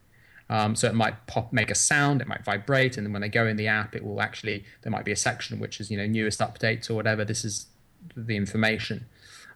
[0.50, 3.30] Um, so it might pop, make a sound, it might vibrate, and then when they
[3.30, 5.98] go in the app, it will actually there might be a section which is you
[5.98, 7.24] know newest updates or whatever.
[7.24, 7.68] This is
[8.16, 9.06] the information.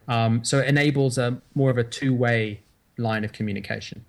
[0.08, 2.62] Um, so it enables a more of a two-way
[2.98, 4.06] line of communication.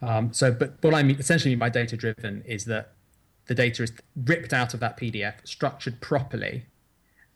[0.00, 2.92] Um, so, but what I mean essentially mean by data-driven is that
[3.46, 6.66] the data is ripped out of that PDF, structured properly,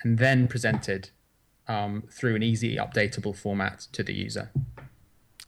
[0.02, 1.10] and then presented
[1.66, 4.50] um, through an easy updatable format to the user.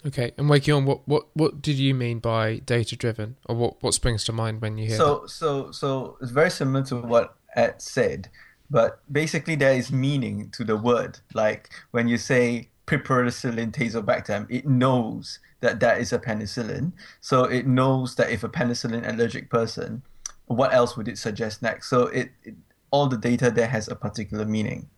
[0.07, 3.83] Okay, and Wai Keong, what, what, what did you mean by data driven, or what,
[3.83, 5.03] what springs to mind when you hear that?
[5.03, 8.29] So so so it's very similar to what Ed said,
[8.71, 11.21] but basically there is meaning to the word.
[11.33, 16.93] Like when you say piperacillin tazobactam, it knows that that is a penicillin.
[17.21, 20.03] So it knows that if a penicillin allergic person,
[20.47, 21.89] what else would it suggest next?
[21.89, 22.55] So it, it
[22.91, 24.89] all the data there has a particular meaning.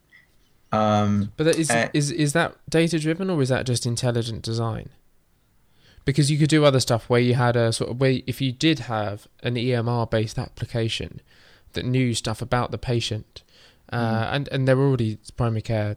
[0.72, 4.42] Um, But that is Uh, is is that data driven or is that just intelligent
[4.42, 4.88] design?
[6.04, 8.52] Because you could do other stuff where you had a sort of way if you
[8.52, 11.20] did have an EMR based application
[11.74, 13.44] that knew stuff about the patient,
[13.92, 15.96] uh, and and there were already primary care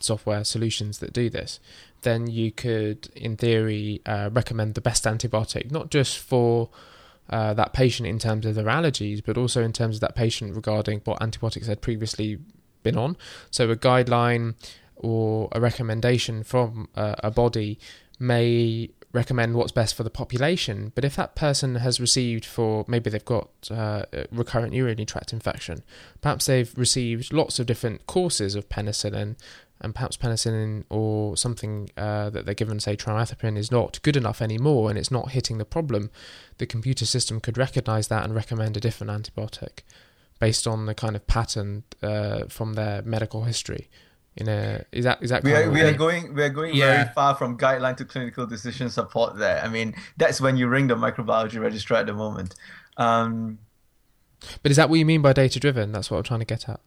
[0.00, 1.60] software solutions that do this,
[2.02, 6.70] then you could, in theory, uh, recommend the best antibiotic, not just for
[7.30, 10.54] uh, that patient in terms of their allergies, but also in terms of that patient
[10.54, 12.38] regarding what antibiotics they'd previously
[12.82, 13.16] been on.
[13.50, 14.54] So a guideline
[14.96, 17.78] or a recommendation from uh, a body
[18.18, 20.92] may recommend what's best for the population.
[20.94, 25.32] But if that person has received for maybe they've got uh, a recurrent urinary tract
[25.32, 25.82] infection,
[26.20, 29.36] perhaps they've received lots of different courses of penicillin.
[29.80, 34.42] And perhaps penicillin or something uh, that they're given, say trimethoprim, is not good enough
[34.42, 36.10] anymore, and it's not hitting the problem.
[36.58, 39.82] The computer system could recognise that and recommend a different antibiotic
[40.40, 43.88] based on the kind of pattern uh, from their medical history.
[44.36, 46.86] In a is that is that we are we are going we are going Yeah.
[47.04, 49.60] very far from guideline to clinical decision support there.
[49.64, 52.54] I mean, that's when you ring the microbiology registrar at the moment.
[52.96, 53.58] Um,
[54.62, 55.90] But is that what you mean by data driven?
[55.90, 56.80] That's what I'm trying to get at.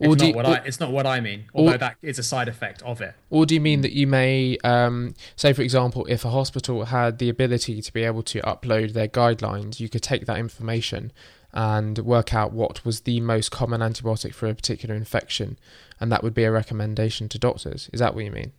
[0.00, 1.96] Or It's do not you, what or, I, it's not what I mean, although that
[2.00, 3.14] is a side effect of it.
[3.28, 7.18] or do you mean that you may um, say, for example, if a hospital had
[7.18, 11.12] the ability to be able to upload their guidelines, you could take that information
[11.52, 15.58] and work out what was the most common antibiotic for a particular infection,
[16.00, 17.90] and that would be a recommendation to doctors.
[17.92, 18.52] Is that what you mean?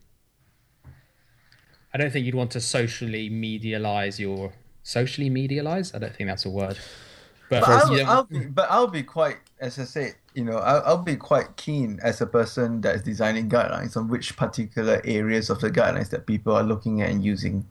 [1.93, 5.93] I don't think you'd want to socially medialize your socially medialize.
[5.95, 6.77] I don't think that's a word.
[7.49, 10.83] But, but, I'll, I'll be, but I'll be quite, as I said, you know, I'll,
[10.85, 15.59] I'll be quite keen as a person that's designing guidelines on which particular areas of
[15.59, 17.67] the guidelines that people are looking at and using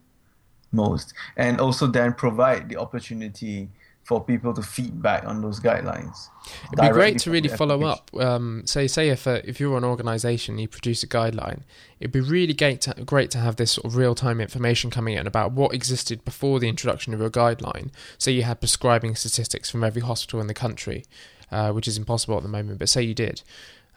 [0.73, 3.69] most, and also then provide the opportunity
[4.03, 6.29] for people to feedback on those guidelines.
[6.73, 8.11] It'd be great to really follow up.
[8.17, 11.63] Um, say, say if uh, if you're an organisation, you produce a guideline.
[12.01, 15.17] It'd be really great to, great to have this sort of real time information coming
[15.17, 17.91] in about what existed before the introduction of your guideline.
[18.19, 21.05] So you had prescribing statistics from every hospital in the country,
[21.51, 22.79] uh, which is impossible at the moment.
[22.79, 23.43] But say you did,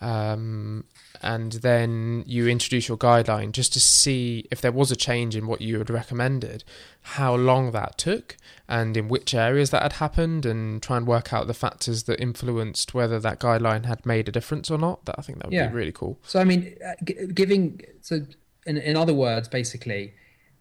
[0.01, 0.83] um,
[1.21, 5.47] and then you introduce your guideline just to see if there was a change in
[5.47, 6.63] what you had recommended,
[7.01, 8.35] how long that took,
[8.67, 12.19] and in which areas that had happened, and try and work out the factors that
[12.19, 15.05] influenced whether that guideline had made a difference or not.
[15.05, 15.67] That I think that would Yeah.
[15.67, 16.19] be really cool.
[16.23, 18.25] So I mean, uh, g- giving so
[18.65, 20.13] in in other words, basically,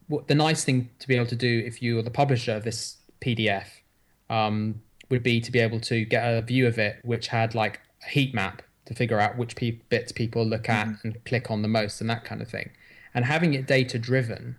[0.07, 2.62] what the nice thing to be able to do if you are the publisher of
[2.64, 3.66] this PDF
[4.31, 7.81] um, would be to be able to get a view of it, which had like
[8.07, 11.61] a heat map to figure out which pe- bits people look at and click on
[11.61, 12.71] the most and that kind of thing.
[13.15, 14.56] And having it data driven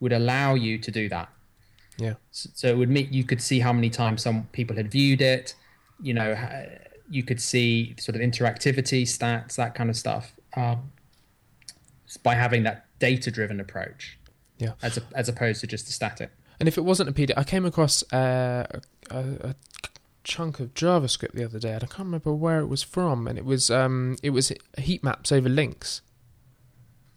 [0.00, 1.28] would allow you to do that.
[1.98, 2.14] Yeah.
[2.30, 5.20] S- So it would mean you could see how many times some people had viewed
[5.20, 5.54] it.
[6.02, 6.30] You know,
[7.10, 10.90] you could see sort of interactivity stats, that kind of stuff, um,
[12.22, 14.18] by having that data-driven approach,
[14.56, 14.72] Yeah.
[14.82, 16.30] as a, as opposed to just a static.
[16.62, 18.64] And if it wasn't a PDF, I came across uh,
[19.10, 19.54] a, a
[20.22, 23.26] chunk of JavaScript the other day, and I can't remember where it was from.
[23.26, 26.02] And it was um, it was heat maps over links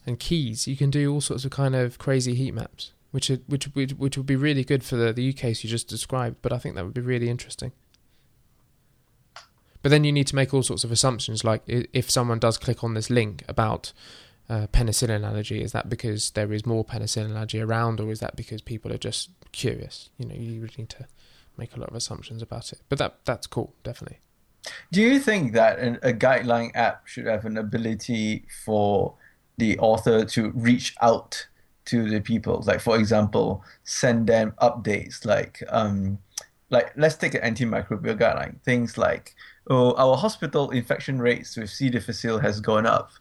[0.04, 0.66] and keys.
[0.66, 4.18] You can do all sorts of kind of crazy heat maps, which are, which which
[4.18, 6.38] would be really good for the the use case you just described.
[6.42, 7.72] But I think that would be really interesting.
[9.84, 12.84] But then you need to make all sorts of assumptions, like if someone does click
[12.84, 13.94] on this link about
[14.50, 15.62] uh, penicillin allergy?
[15.62, 18.98] Is that because there is more penicillin allergy around, or is that because people are
[18.98, 20.10] just curious?
[20.18, 21.08] You know, you really need to
[21.58, 22.82] make a lot of assumptions about it.
[22.90, 24.20] But that that's cool, definitely.
[24.92, 29.14] Do you think that an, a guideline app should have an ability for
[29.58, 31.48] the author to reach out
[31.86, 32.64] to the people?
[32.66, 35.26] Like, for example, send them updates.
[35.26, 36.18] Like, um,
[36.70, 38.62] like let's take an antimicrobial guideline.
[38.64, 39.36] Things like,
[39.70, 41.90] oh, our hospital infection rates with C.
[41.90, 43.12] difficile has gone up.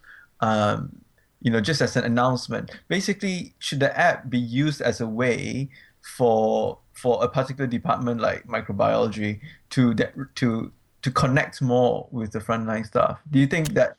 [0.41, 1.04] Um,
[1.45, 2.73] you know, just as an announcement.
[2.89, 5.69] Basically, should the app be used as a way
[6.01, 9.41] for for a particular department like microbiology
[9.71, 9.95] to
[10.35, 10.73] to
[11.03, 13.21] to connect more with the frontline staff.
[13.31, 13.99] Do you think that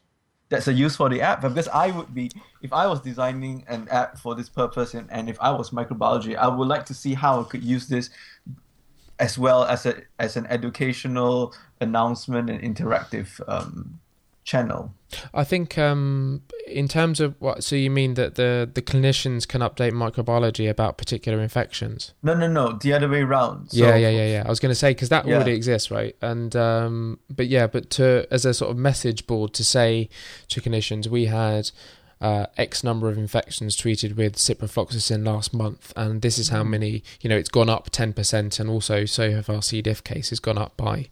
[0.49, 1.41] that's a use for the app?
[1.41, 2.31] Because I would be,
[2.63, 6.35] if I was designing an app for this purpose, and, and if I was microbiology,
[6.35, 8.09] I would like to see how I could use this
[9.19, 13.99] as well as a as an educational announcement and interactive um,
[14.45, 14.93] channel.
[15.33, 19.61] I think um, in terms of what, so you mean that the the clinicians can
[19.61, 22.13] update microbiology about particular infections?
[22.23, 23.71] No, no, no, the other way around.
[23.71, 24.43] So, yeah, yeah, yeah, yeah.
[24.45, 25.35] I was going to say because that yeah.
[25.35, 26.15] already exists, right?
[26.21, 30.09] And um, but yeah, but to as a sort of message board to say
[30.49, 31.71] to clinicians, we had
[32.21, 36.69] uh, X number of infections treated with ciprofloxacin last month, and this is how mm.
[36.69, 37.03] many.
[37.21, 39.81] You know, it's gone up ten percent, and also so have our C.
[39.81, 41.07] diff cases gone up by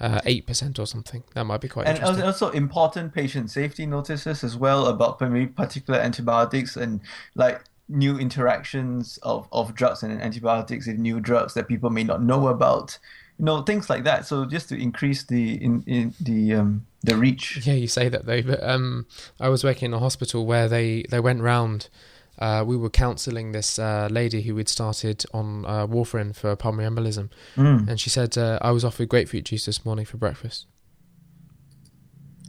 [0.00, 1.24] eight uh, percent or something.
[1.34, 1.88] That might be quite.
[1.88, 2.16] Interesting.
[2.16, 7.00] And also important patient safety notices as well about particular antibiotics and
[7.34, 12.22] like new interactions of, of drugs and antibiotics and new drugs that people may not
[12.22, 12.98] know about
[13.38, 17.16] you know things like that so just to increase the in, in the um the
[17.16, 19.06] reach yeah you say that though but um
[19.40, 21.88] i was working in a hospital where they they went round
[22.38, 26.90] uh, we were counselling this uh, lady who had started on uh, warfarin for pulmonary
[26.90, 27.88] embolism, mm.
[27.88, 30.66] and she said, uh, "I was offered grapefruit juice this morning for breakfast."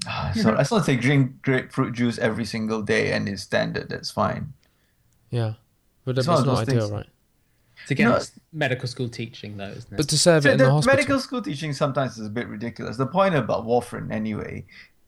[0.08, 3.90] Ah, so I still say drink grapefruit juice every single day, and it's standard.
[3.90, 4.54] That's fine.
[5.30, 5.54] Yeah,
[6.06, 6.92] but that's not ideal, things.
[6.92, 7.08] right?
[7.84, 9.98] It's against no, medical school teaching, though, isn't it?
[9.98, 10.96] But to serve so it in the, the hospital.
[10.96, 12.98] Medical school teaching sometimes is a bit ridiculous.
[12.98, 14.66] The point about warfarin, anyway.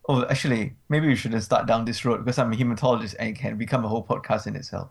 [0.08, 3.36] Oh, actually, maybe we shouldn't start down this road because I'm a hematologist and it
[3.40, 4.90] can become a whole podcast in itself.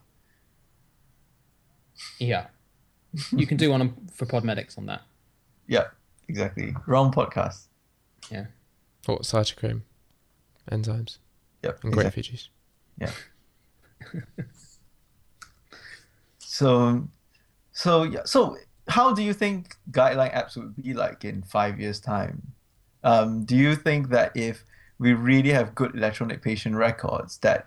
[2.19, 2.47] Yeah.
[3.33, 5.03] you can do one for Podmedics on that.
[5.67, 5.87] Yeah,
[6.27, 6.75] exactly.
[6.89, 7.69] Wrong podcast.
[8.29, 8.47] Yeah.
[9.07, 9.83] Or cytochrome
[10.69, 11.19] enzymes.
[11.63, 11.85] Yep.
[11.85, 12.23] And exactly.
[12.23, 12.49] grapefruit
[12.99, 13.13] Yeah.
[16.39, 17.09] so
[17.73, 18.57] so yeah, so
[18.89, 22.53] how do you think guideline apps would be like in five years' time?
[23.05, 24.65] Um, do you think that if
[25.01, 27.67] we really have good electronic patient records, that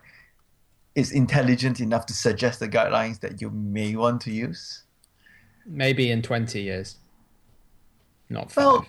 [0.95, 4.84] is intelligent enough to suggest the guidelines that you may want to use?
[5.65, 6.97] Maybe in twenty years,
[8.29, 8.65] not five.
[8.65, 8.86] Well,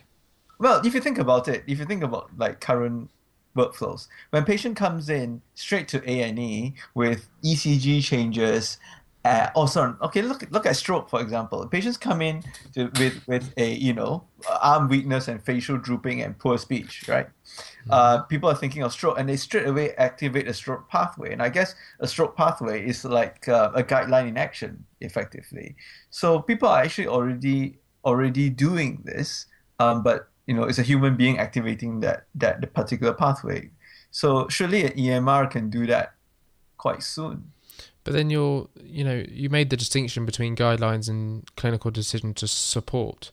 [0.59, 3.11] well, if you think about it, if you think about like current
[3.57, 8.79] workflows, when patient comes in straight to A and E with ECG changes
[9.25, 9.95] uh, oh, sorry.
[10.03, 11.67] Okay, look look at stroke for example.
[11.67, 12.43] Patients come in
[12.75, 14.25] to, with with a you know
[14.61, 17.27] arm weakness and facial drooping and poor speech, right?
[17.27, 17.91] Mm-hmm.
[17.91, 21.33] Uh, people are thinking of stroke, and they straight away activate a stroke pathway.
[21.33, 25.75] And I guess a stroke pathway is like uh, a guideline in action, effectively.
[26.11, 29.47] So people are actually already already doing this,
[29.79, 33.71] um, but you know it's a human being activating that that the particular pathway.
[34.11, 36.13] So surely an EMR can do that
[36.77, 37.54] quite soon.
[38.05, 42.47] But then you're, you know, you made the distinction between guidelines and clinical decision to
[42.47, 43.31] support.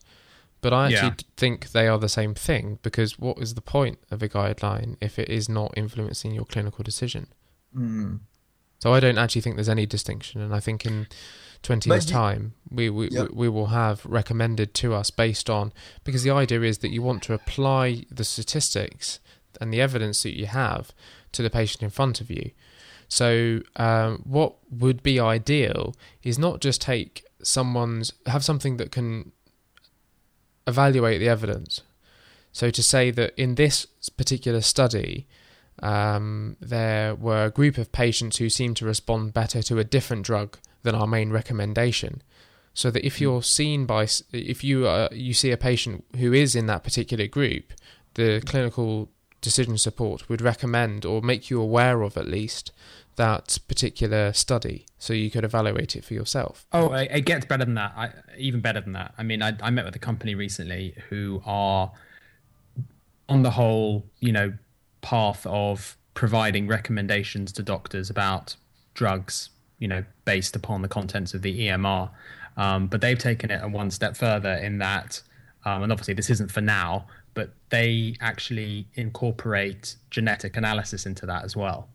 [0.62, 1.34] But I actually yeah.
[1.36, 5.18] think they are the same thing because what is the point of a guideline if
[5.18, 7.26] it is not influencing your clinical decision?
[7.76, 8.20] Mm.
[8.78, 11.06] So I don't actually think there's any distinction, and I think in
[11.62, 13.30] 20 years' time we we, yep.
[13.32, 17.22] we will have recommended to us based on because the idea is that you want
[17.24, 19.20] to apply the statistics
[19.60, 20.92] and the evidence that you have
[21.30, 22.50] to the patient in front of you.
[23.12, 29.32] So, um, what would be ideal is not just take someone's, have something that can
[30.66, 31.82] evaluate the evidence.
[32.52, 33.84] So, to say that in this
[34.16, 35.26] particular study,
[35.82, 40.24] um, there were a group of patients who seemed to respond better to a different
[40.24, 42.22] drug than our main recommendation.
[42.72, 43.24] So that if hmm.
[43.24, 47.26] you're seen by, if you uh, you see a patient who is in that particular
[47.26, 47.74] group,
[48.14, 49.10] the clinical
[49.42, 52.72] decision support would recommend or make you aware of at least
[53.16, 56.64] that particular study so you could evaluate it for yourself.
[56.72, 57.92] Oh, it gets better than that.
[57.94, 59.12] I, even better than that.
[59.18, 61.92] I mean, I, I met with a company recently who are,
[63.28, 64.54] on the whole, you know,
[65.02, 68.56] path of providing recommendations to doctors about
[68.94, 72.08] drugs, you know, based upon the contents of the EMR.
[72.56, 75.22] Um, but they've taken it one step further in that,
[75.64, 81.44] um, and obviously this isn't for now, but they actually incorporate genetic analysis into that
[81.44, 81.88] as well.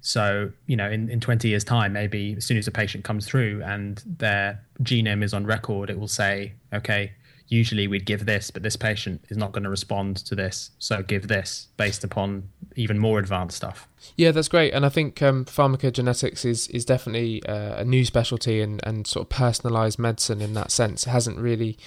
[0.00, 3.26] So, you know, in, in 20 years' time, maybe as soon as a patient comes
[3.26, 7.12] through and their genome is on record, it will say, okay,
[7.48, 10.70] usually we'd give this, but this patient is not going to respond to this.
[10.78, 13.88] So give this based upon even more advanced stuff.
[14.16, 14.72] Yeah, that's great.
[14.72, 19.26] And I think um, pharmacogenetics is, is definitely uh, a new specialty and, and sort
[19.26, 21.06] of personalized medicine in that sense.
[21.06, 21.78] It hasn't really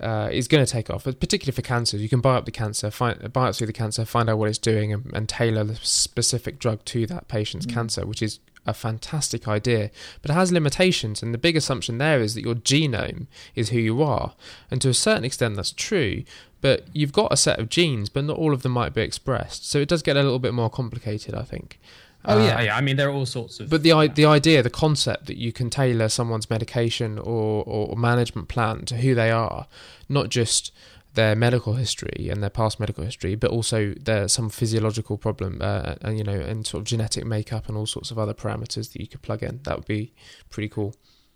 [0.00, 2.00] uh, is going to take off, particularly for cancers.
[2.00, 4.92] You can buy up the cancer, find, biopsy the cancer, find out what it's doing,
[4.92, 7.74] and, and tailor the specific drug to that patient's mm.
[7.74, 9.90] cancer, which is a fantastic idea,
[10.20, 11.22] but it has limitations.
[11.22, 14.34] And the big assumption there is that your genome is who you are.
[14.70, 16.24] And to a certain extent, that's true.
[16.60, 19.68] But you've got a set of genes, but not all of them might be expressed.
[19.68, 21.80] So it does get a little bit more complicated, I think.
[22.24, 22.76] Oh yeah, uh, yeah.
[22.76, 23.68] I mean, there are all sorts of.
[23.68, 28.48] But the the idea, the concept that you can tailor someone's medication or, or management
[28.48, 29.66] plan to who they are,
[30.08, 30.72] not just
[31.14, 35.96] their medical history and their past medical history, but also their some physiological problem, uh,
[36.00, 39.00] and you know, and sort of genetic makeup and all sorts of other parameters that
[39.00, 39.60] you could plug in.
[39.64, 40.12] That would be
[40.48, 40.94] pretty cool.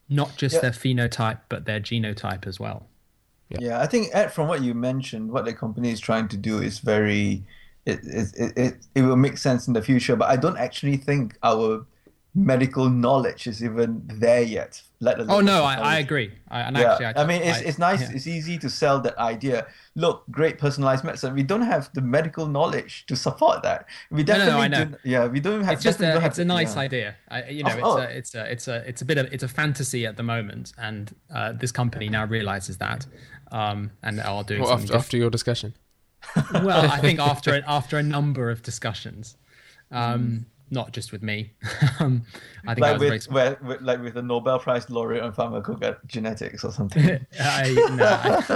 [0.08, 0.60] Not just yeah.
[0.60, 2.86] their phenotype, but their genotype as well.
[3.48, 3.58] Yeah.
[3.60, 6.60] yeah, I think Ed, from what you mentioned, what the company is trying to do
[6.60, 7.44] is very
[7.86, 10.16] it, it, it, it will make sense in the future.
[10.16, 11.86] But I don't actually think our
[12.36, 14.82] medical knowledge is even there yet.
[15.00, 16.32] Let alone oh no, I, I agree.
[16.48, 16.92] I, and yeah.
[16.92, 18.00] actually, I, I mean, it's, I, it's nice.
[18.00, 18.16] Yeah.
[18.16, 19.66] It's easy to sell that idea.
[19.94, 21.34] Look, great personalized medicine.
[21.34, 23.86] We don't have the medical knowledge to support that.
[24.10, 24.84] We definitely no, no, I know.
[24.84, 25.74] Do, yeah, we don't have.
[25.74, 26.82] It's just a, it's a nice yeah.
[26.82, 27.16] idea.
[27.28, 28.40] I, you know, oh, it's, oh.
[28.40, 30.72] A, it's a it's a it's a bit of it's a fantasy at the moment,
[30.78, 33.06] and uh, this company now realizes that,
[33.52, 35.74] um, and are doing well, after, after your discussion
[36.52, 39.36] well, I think after after a number of discussions,
[39.90, 40.44] um, mm.
[40.70, 41.52] not just with me,
[42.00, 42.24] um,
[42.66, 46.72] I think like with, where, with, like with the Nobel Prize laureate on pharmacogenetics or
[46.72, 47.26] something.
[47.40, 48.06] I, no,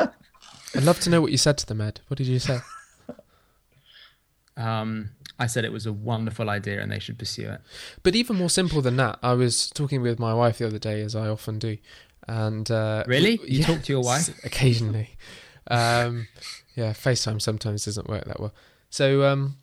[0.01, 0.09] I,
[0.75, 2.01] would love to know what you said to them, Ed.
[2.09, 2.59] What did you say?
[4.57, 7.62] Um, I said it was a wonderful idea and they should pursue it.
[8.03, 11.01] But even more simple than that, I was talking with my wife the other day,
[11.01, 11.79] as I often do,
[12.29, 15.16] and uh, really, you yeah, talk to your wife occasionally.
[15.71, 16.29] Um,
[16.81, 18.55] yeah, FaceTime sometimes doesn't work that well.
[18.89, 19.57] So um,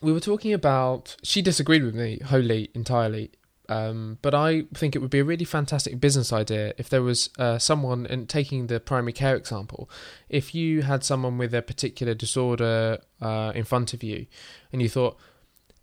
[0.00, 1.16] we were talking about.
[1.22, 3.32] She disagreed with me wholly, entirely.
[3.68, 7.30] Um, but I think it would be a really fantastic business idea if there was
[7.36, 9.90] uh, someone, and taking the primary care example,
[10.28, 14.26] if you had someone with a particular disorder uh, in front of you,
[14.72, 15.18] and you thought,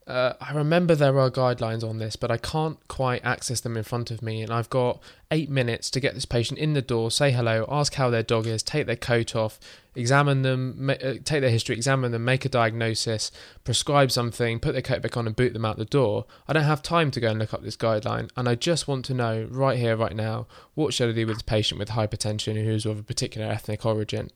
[0.07, 3.83] uh, I remember there are guidelines on this, but I can't quite access them in
[3.83, 4.41] front of me.
[4.41, 5.01] And I've got
[5.31, 8.45] eight minutes to get this patient in the door, say hello, ask how their dog
[8.45, 9.59] is, take their coat off,
[9.95, 13.31] examine them, ma- uh, take their history, examine them, make a diagnosis,
[13.63, 16.25] prescribe something, put their coat back on, and boot them out the door.
[16.47, 18.29] I don't have time to go and look up this guideline.
[18.35, 21.37] And I just want to know right here, right now, what should I do with
[21.37, 24.31] this patient with hypertension who's of a particular ethnic origin?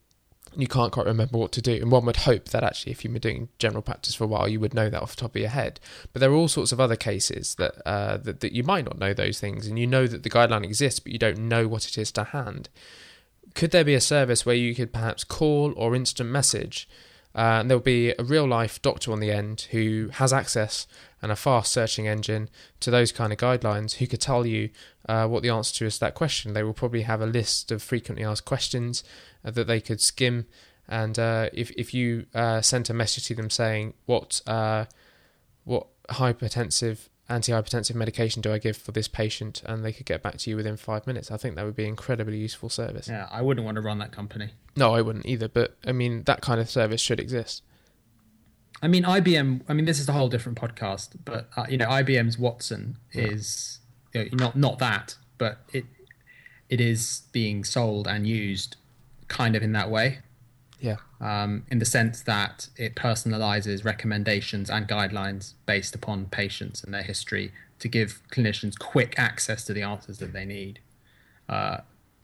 [0.55, 1.73] You can't quite remember what to do.
[1.73, 4.47] And one would hope that actually, if you've been doing general practice for a while,
[4.47, 5.79] you would know that off the top of your head.
[6.13, 8.99] But there are all sorts of other cases that, uh, that, that you might not
[8.99, 11.87] know those things, and you know that the guideline exists, but you don't know what
[11.87, 12.69] it is to hand.
[13.55, 16.87] Could there be a service where you could perhaps call or instant message?
[17.37, 20.87] Uh, and there'll be a real life doctor on the end who has access
[21.21, 24.71] and a fast searching engine to those kind of guidelines who could tell you
[25.07, 26.53] uh, what the answer to is to that question.
[26.53, 29.03] They will probably have a list of frequently asked questions
[29.45, 30.47] uh, that they could skim.
[30.87, 34.85] And uh, if if you uh, sent a message to them saying what uh,
[35.63, 40.37] what hypertensive antihypertensive medication do I give for this patient, and they could get back
[40.37, 43.07] to you within five minutes, I think that would be incredibly useful service.
[43.07, 44.51] Yeah, I wouldn't want to run that company.
[44.75, 45.47] No, I wouldn't either.
[45.47, 47.63] But I mean, that kind of service should exist.
[48.81, 49.61] I mean, IBM.
[49.67, 53.79] I mean, this is a whole different podcast, but uh, you know, IBM's Watson is
[54.13, 55.85] you know, not not that, but it
[56.69, 58.77] it is being sold and used
[59.27, 60.19] kind of in that way.
[60.79, 60.97] Yeah.
[61.19, 67.03] Um, in the sense that it personalizes recommendations and guidelines based upon patients and their
[67.03, 70.79] history to give clinicians quick access to the answers that they need.
[71.49, 71.77] Uh,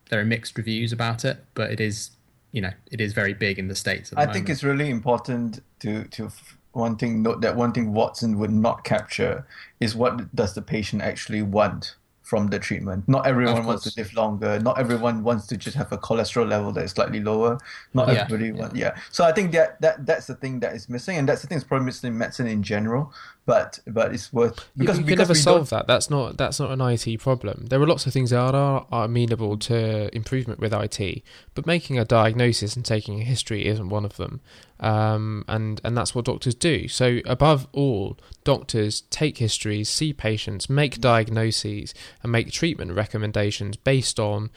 [0.10, 2.12] there are mixed reviews about it, but it is,
[2.51, 4.12] you know, it is very big in the states.
[4.14, 4.34] I moment.
[4.34, 6.30] think it's really important to to
[6.74, 9.45] one thing note that one thing Watson would not capture
[9.80, 13.07] is what does the patient actually want from the treatment.
[13.07, 14.57] Not everyone wants to live longer.
[14.59, 17.59] Not everyone wants to just have a cholesterol level that is slightly lower.
[17.93, 18.21] Not yeah.
[18.21, 18.61] everybody yeah.
[18.61, 18.76] wants.
[18.76, 18.97] Yeah.
[19.11, 21.57] So I think that, that that's the thing that is missing, and that's the thing
[21.57, 23.13] that's probably missing in medicine in general.
[23.46, 25.86] But but it's worth because you, you can never solve that.
[25.86, 27.66] That's not that's not an IT problem.
[27.66, 31.24] There are lots of things that are, are amenable to improvement with IT,
[31.54, 34.39] but making a diagnosis and taking a history isn't one of them.
[34.80, 36.88] Um, and and that's what doctors do.
[36.88, 44.22] So above all, doctors take histories, see patients, make diagnoses, and make treatment recommendations based
[44.22, 44.52] on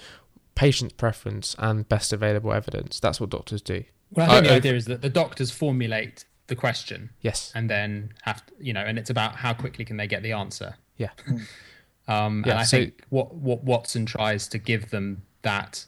[0.55, 3.01] patient preference and best available evidence.
[3.01, 3.83] That's what doctors do.
[4.13, 7.53] Well, I think I, the idea is that the doctors formulate the question Yes.
[7.55, 10.33] and then have to, you know, and it's about how quickly can they get the
[10.33, 10.77] answer.
[10.97, 11.11] Yeah.
[12.09, 15.87] Um, Yeah, and I so- think what what Watson tries to give them that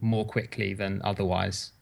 [0.00, 1.72] more quickly than otherwise.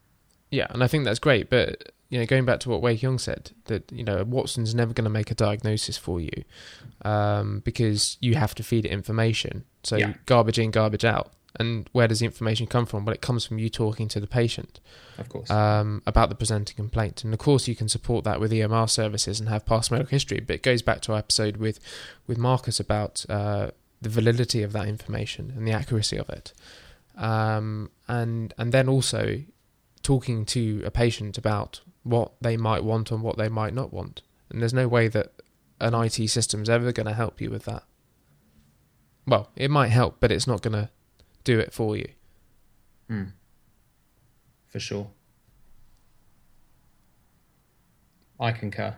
[0.50, 1.48] Yeah, and I think that's great.
[1.50, 4.92] But you know, going back to what Wai Keong said, that you know Watson's never
[4.92, 6.44] going to make a diagnosis for you
[7.04, 9.64] um, because you have to feed it information.
[9.82, 10.14] So Yeah.
[10.26, 11.32] garbage in, garbage out.
[11.60, 13.04] And where does the information come from?
[13.04, 14.80] Well, it comes from you talking to the patient
[15.18, 15.48] Of course.
[15.50, 17.22] um, about the presenting complaint.
[17.22, 20.40] And of course, you can support that with EMR services and have past medical history.
[20.40, 21.78] But it goes back to our episode with
[22.26, 23.70] with Marcus about uh,
[24.02, 26.52] the validity of that information and the accuracy of it,
[27.16, 29.42] um, and and then also
[30.02, 34.22] talking to a patient about what they might want and what they might not want.
[34.50, 35.32] And there's no way that
[35.80, 37.84] an IT system is ever going to help you with that.
[39.26, 40.90] Well, it might help, but it's not going to
[41.44, 42.08] do it for you.
[43.10, 43.32] Mm.
[44.68, 45.08] For sure.
[48.40, 48.96] I concur.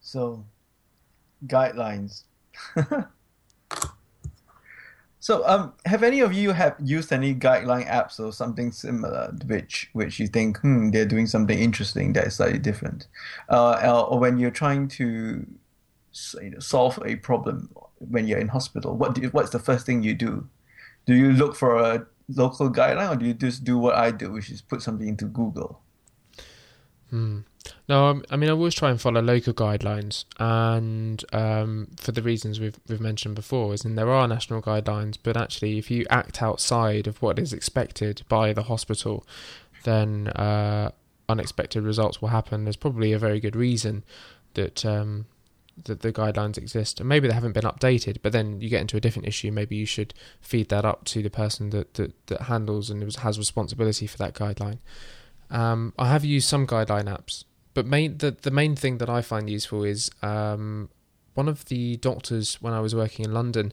[0.00, 0.44] So,
[1.46, 2.24] guidelines.
[5.20, 9.88] so, um, have any of you have used any guideline apps or something similar, which
[9.92, 13.06] which you think, hmm, they're doing something interesting that is slightly different,
[13.48, 15.46] uh, or- or when you're trying to
[16.12, 17.70] s- you know, solve a problem
[18.10, 20.48] when you're in hospital, what do you, what's the first thing you do?
[21.06, 24.32] Do you look for a local guideline, or do you just do what I do,
[24.32, 25.80] which is put something into Google?
[27.88, 32.22] No, um, I mean I always try and follow local guidelines, and um, for the
[32.22, 36.06] reasons we've we've mentioned before, is in there are national guidelines, but actually if you
[36.10, 39.26] act outside of what is expected by the hospital,
[39.84, 40.90] then uh,
[41.28, 42.64] unexpected results will happen.
[42.64, 44.04] There's probably a very good reason
[44.54, 45.26] that um,
[45.84, 48.18] that the guidelines exist, and maybe they haven't been updated.
[48.22, 49.50] But then you get into a different issue.
[49.50, 53.38] Maybe you should feed that up to the person that that, that handles and has
[53.38, 54.78] responsibility for that guideline.
[55.50, 59.22] Um, I have used some guideline apps, but main the the main thing that I
[59.22, 60.88] find useful is um,
[61.34, 63.72] one of the doctors when I was working in London.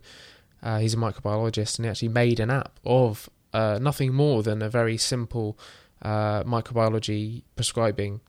[0.61, 4.61] Uh, he's a microbiologist, and he actually made an app of uh, nothing more than
[4.61, 5.57] a very simple
[6.01, 8.21] uh, microbiology prescribing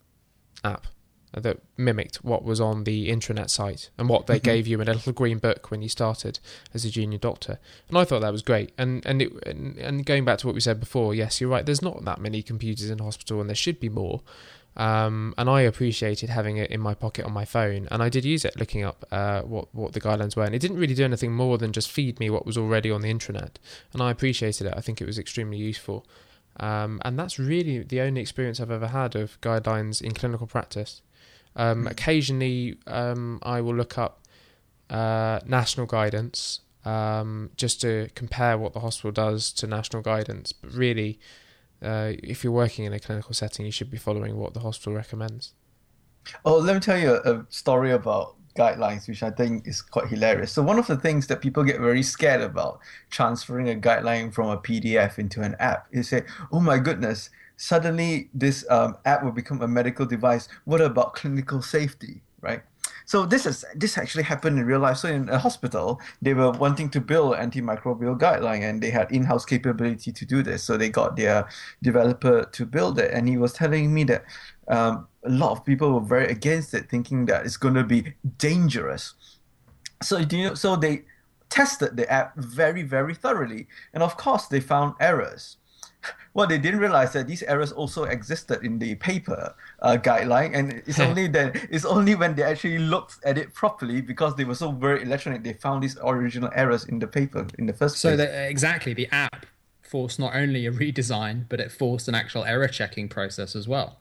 [0.63, 0.87] app
[1.33, 4.95] that mimicked what was on the intranet site and what they gave you in a
[4.95, 6.41] little green book when you started
[6.75, 7.59] as a junior doctor.
[7.89, 8.73] And I thought that was great.
[8.77, 11.65] And and it, and, and going back to what we said before, yes, you're right.
[11.65, 14.23] There's not that many computers in hospital, and there should be more.
[14.77, 18.25] Um, and I appreciated having it in my pocket on my phone, and I did
[18.25, 21.05] use it, looking up uh, what what the guidelines were, and it didn't really do
[21.05, 23.57] anything more than just feed me what was already on the intranet,
[23.93, 24.75] and I appreciated it.
[24.77, 26.07] I think it was extremely useful,
[26.61, 31.03] um, and that's really the only experience I've ever had of guidelines in clinical practice.
[31.57, 34.27] Um, occasionally, um, I will look up
[34.89, 40.53] uh, national guidance um, just to compare what the hospital does to national guidance.
[40.53, 41.19] But really,
[41.83, 44.95] uh, if you're working in a clinical setting, you should be following what the hospital
[44.95, 45.53] recommends.
[46.45, 50.09] Oh, let me tell you a, a story about guidelines, which I think is quite
[50.09, 50.53] hilarious.
[50.53, 52.81] So, one of the things that people get very scared about
[53.11, 57.31] transferring a guideline from a PDF into an app is say, oh my goodness,
[57.61, 60.49] suddenly this um, app will become a medical device.
[60.65, 62.63] What about clinical safety, right?
[63.05, 64.97] So this is this actually happened in real life.
[64.97, 69.45] So in a hospital, they were wanting to build antimicrobial guideline, and they had in-house
[69.45, 70.63] capability to do this.
[70.63, 71.47] So they got their
[71.83, 74.25] developer to build it, and he was telling me that
[74.69, 78.15] um, a lot of people were very against it, thinking that it's going to be
[78.39, 79.15] dangerous.
[80.03, 81.05] So do you know, so they
[81.51, 85.59] tested the app very very thoroughly, and of course they found errors.
[86.33, 90.83] What they didn't realize that these errors also existed in the paper uh, guideline, and
[90.87, 94.55] it's only then it's only when they actually looked at it properly because they were
[94.55, 98.11] so very electronic they found these original errors in the paper in the first So
[98.17, 98.19] place.
[98.29, 99.47] that exactly the app
[99.83, 103.99] forced not only a redesign, but it forced an actual error checking process as well.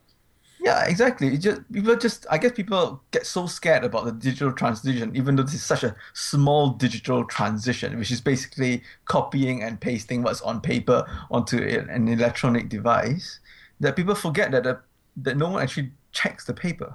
[0.62, 1.28] Yeah, exactly.
[1.28, 5.36] It just people just I guess people get so scared about the digital transition, even
[5.36, 10.42] though this is such a small digital transition, which is basically copying and pasting what's
[10.42, 13.40] on paper onto an electronic device,
[13.80, 14.80] that people forget that the,
[15.16, 16.94] that no one actually checks the paper.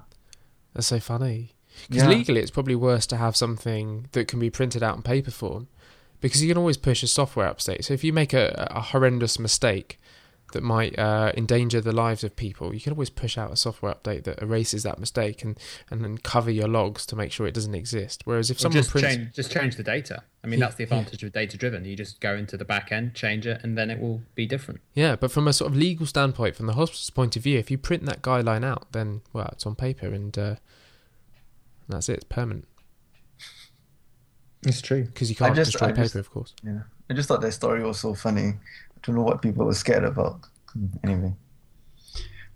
[0.74, 1.53] That's so funny.
[1.88, 2.09] Because Yeah.
[2.09, 5.68] legally, it's probably worse to have something that can be printed out in paper form,
[6.22, 7.84] because you can always push a software update.
[7.84, 9.99] So if you make a, a horrendous mistake
[10.54, 13.93] that might uh, endanger the lives of people, you can always push out a software
[13.93, 17.54] update that erases that mistake and and then cover your logs to make sure it
[17.54, 18.22] doesn't exist.
[18.26, 20.24] Whereas if Or someone just prints, change just change the data.
[20.43, 21.84] I mean, Yeah, that's the advantage of data driven.
[21.86, 24.80] You just go into the back end, change it, and then it will be different.
[24.93, 27.70] yeah, but from a sort of legal standpoint, from the hospital's point of view, if
[27.72, 30.56] you print that guideline out, then well, it's on paper and uh,
[31.89, 32.14] that's it.
[32.18, 32.68] It's permanent
[34.64, 35.04] It's true.
[35.06, 36.54] because you can't just- destroy I paper, just- of course.
[36.64, 38.54] Yeah, I just thought that story was so funny.
[39.06, 40.47] Don't know what people were scared about.
[41.03, 41.34] Anyway,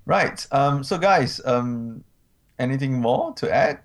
[0.06, 0.46] Right.
[0.52, 2.04] Um, so, guys, um,
[2.58, 3.80] anything more to add?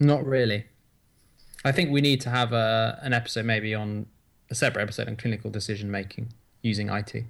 [0.00, 0.66] Not really.
[1.64, 4.06] I think we need to have a, an episode maybe on
[4.50, 6.32] a separate episode on clinical decision making
[6.62, 7.24] using IT.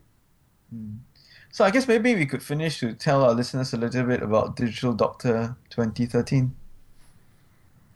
[1.53, 4.57] So, I guess maybe we could finish to tell our listeners a little bit about
[4.57, 6.55] Digital Doctor 2013.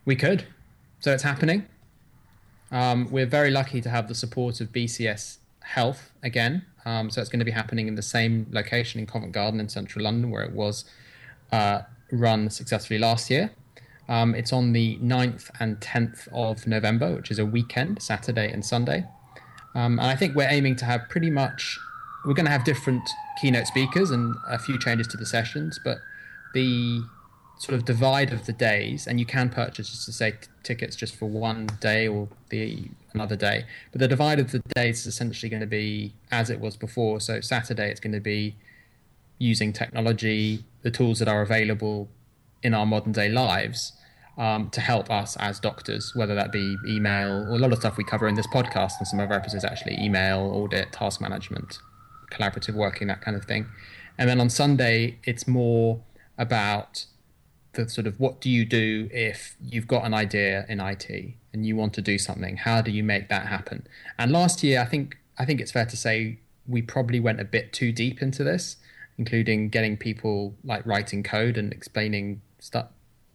[0.04, 0.44] We could.
[1.00, 1.66] So it's happening.
[2.72, 6.64] Um, we're very lucky to have the support of BCS Health again.
[6.84, 9.68] Um, so it's going to be happening in the same location in Covent Garden in
[9.68, 10.84] central London where it was
[11.52, 13.52] uh, run successfully last year.
[14.08, 18.64] Um, it's on the 9th and 10th of November, which is a weekend, Saturday and
[18.64, 19.06] Sunday.
[19.74, 21.78] Um, and I think we're aiming to have pretty much,
[22.24, 23.08] we're going to have different
[23.40, 25.98] keynote speakers and a few changes to the sessions, but
[26.52, 27.02] the
[27.58, 31.14] sort of divide of the days, and you can purchase just to say tickets just
[31.14, 33.64] for one day or the another day.
[33.90, 37.20] But the divide of the days is essentially going to be as it was before.
[37.20, 38.56] So Saturday, it's going to be
[39.38, 42.08] using technology, the tools that are available
[42.62, 43.92] in our modern day lives
[44.38, 47.96] um, to help us as doctors, whether that be email or a lot of stuff
[47.96, 51.78] we cover in this podcast and some of our episodes actually email, audit, task management,
[52.30, 53.66] collaborative working, that kind of thing.
[54.16, 56.00] And then on Sunday, it's more
[56.38, 57.06] about
[57.74, 61.08] the sort of what do you do if you've got an idea in IT
[61.52, 62.56] and you want to do something?
[62.56, 63.86] How do you make that happen?
[64.18, 67.44] And last year, I think I think it's fair to say we probably went a
[67.44, 68.76] bit too deep into this,
[69.18, 72.88] including getting people like writing code and explaining stuff,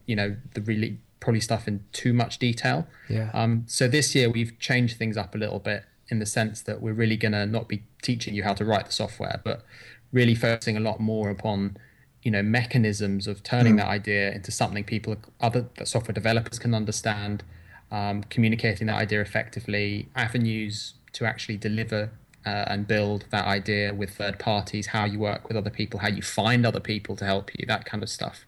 [0.06, 2.86] you know, the really probably stuff in too much detail.
[3.08, 3.30] Yeah.
[3.34, 6.80] Um, so this year we've changed things up a little bit in the sense that
[6.80, 9.64] we're really going to not be teaching you how to write the software, but
[10.12, 11.76] really focusing a lot more upon
[12.22, 16.74] you know mechanisms of turning that idea into something people other that software developers can
[16.74, 17.42] understand
[17.90, 22.10] um, communicating that idea effectively avenues to actually deliver
[22.44, 26.08] uh, and build that idea with third parties how you work with other people how
[26.08, 28.44] you find other people to help you that kind of stuff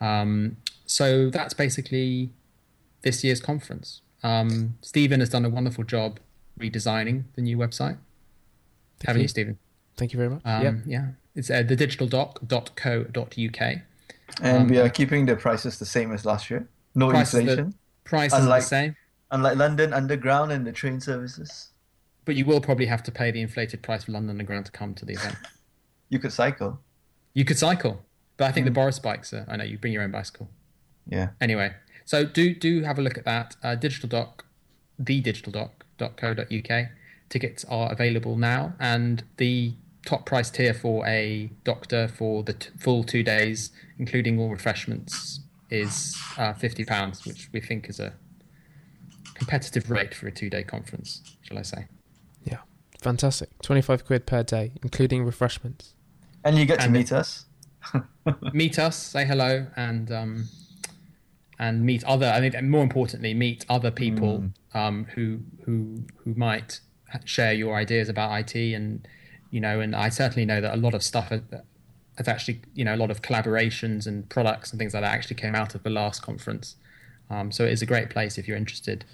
[0.00, 2.30] um, so that's basically
[3.02, 6.18] this year's conference um, Stevan has done a wonderful job
[6.58, 7.96] redesigning the new website
[9.04, 9.24] haven't you.
[9.24, 9.58] you Stevan
[9.96, 10.42] Thank you very much.
[10.44, 10.72] um, yeah.
[10.86, 11.06] yeah.
[11.40, 13.78] It's uh, thedigitaldoc.co.uk.
[14.42, 16.68] And we are keeping the prices the same as last year.
[16.94, 17.74] No Prices are- inflation.
[18.04, 18.96] Price is the Unlike- same,
[19.30, 21.68] Unlike London Underground and the train services.
[22.26, 24.92] but you will probably have to pay the inflated price for London Underground to come
[24.94, 25.36] to the event.
[26.10, 26.80] You could cycle.
[27.34, 28.02] You could cycle,
[28.36, 29.46] but I think the Boris bikes are.
[29.48, 30.50] I know you bring your own bicycle.
[31.06, 31.28] Yeah.
[31.40, 31.72] Anyway,
[32.04, 33.54] so do do have a look at that.
[33.62, 34.44] Uh, digital doc,
[35.00, 36.88] thedigitaldoc.co.uk.
[37.28, 39.74] Tickets are available now, and the
[40.06, 45.40] top price tier for a doctor for the t- full two days, including all refreshments,
[45.70, 48.14] is uh, fifty pounds, which we think is a
[49.34, 51.22] competitive rate for a two-day conference.
[51.42, 51.86] Shall I say?
[52.44, 52.58] Yeah.
[53.00, 53.48] Fantastic.
[53.62, 55.94] 25 quid per day, including refreshments.
[56.44, 57.46] And you get to And- meet us.
[58.52, 60.48] meet us, say hello, and um,
[61.58, 62.26] and meet other.
[62.26, 66.80] I think more importantly, meet other people um, who who who might
[67.24, 69.08] share your ideas about IT, and
[69.50, 72.94] you know, and I certainly know that a lot of stuff has actually, you know,
[72.94, 75.90] a lot of collaborations and products and things like that actually came out of the
[75.90, 76.76] last conference.
[77.30, 79.04] Um, so it is a great place if you're interested,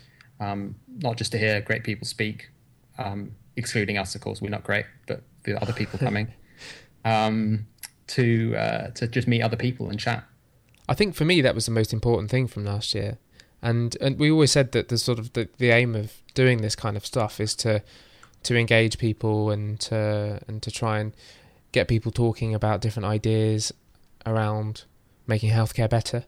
[0.41, 2.51] um, not just to hear great people speak,
[2.99, 6.33] um, excluding us, of course, we're not great, but the other people coming.
[7.05, 7.69] Um,
[8.09, 10.25] to uh, to just meet other people and chat.
[10.89, 13.19] I think for me that was the most important thing from last year,
[13.63, 16.77] and and we always said that the sort of the, the aim of doing this
[16.77, 17.83] kind of stuff is to
[18.47, 21.13] to engage people and to and to try and
[21.73, 23.73] get people talking about different ideas
[24.25, 24.85] around
[25.27, 26.25] making healthcare better.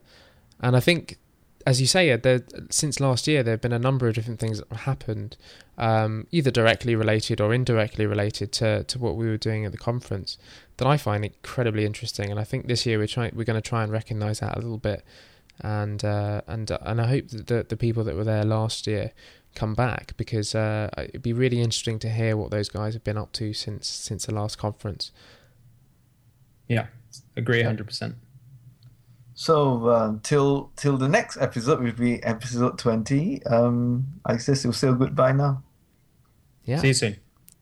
[0.59, 1.17] And I think,
[1.65, 4.59] as you say, there, since last year there have been a number of different things
[4.59, 5.37] that have happened,
[5.77, 9.77] um, either directly related or indirectly related to to what we were doing at the
[9.77, 10.37] conference
[10.77, 13.69] that I find incredibly interesting, and I think this year we're trying we're going to
[13.69, 15.05] try and recognise that a little bit,
[15.61, 19.13] and uh, and and I hope that the, the people that were there last year
[19.59, 23.17] come back because uh, it'd be really interesting to hear what those guys have been
[23.17, 25.11] up to since since the last conference.
[26.67, 26.87] Yeah,
[27.35, 28.15] agree, hundred percent.
[29.33, 33.43] So uh, till till the next episode, it'll be episode twenty.
[33.45, 35.63] Um, I guess we'll say goodbye now.
[36.63, 36.77] Yeah.
[36.77, 37.17] See you soon.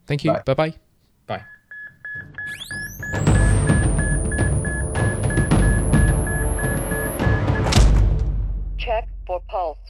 [0.05, 0.33] Thank you.
[0.45, 0.73] Bye bye.
[1.25, 1.43] Bye.
[8.77, 9.86] Check for pulse.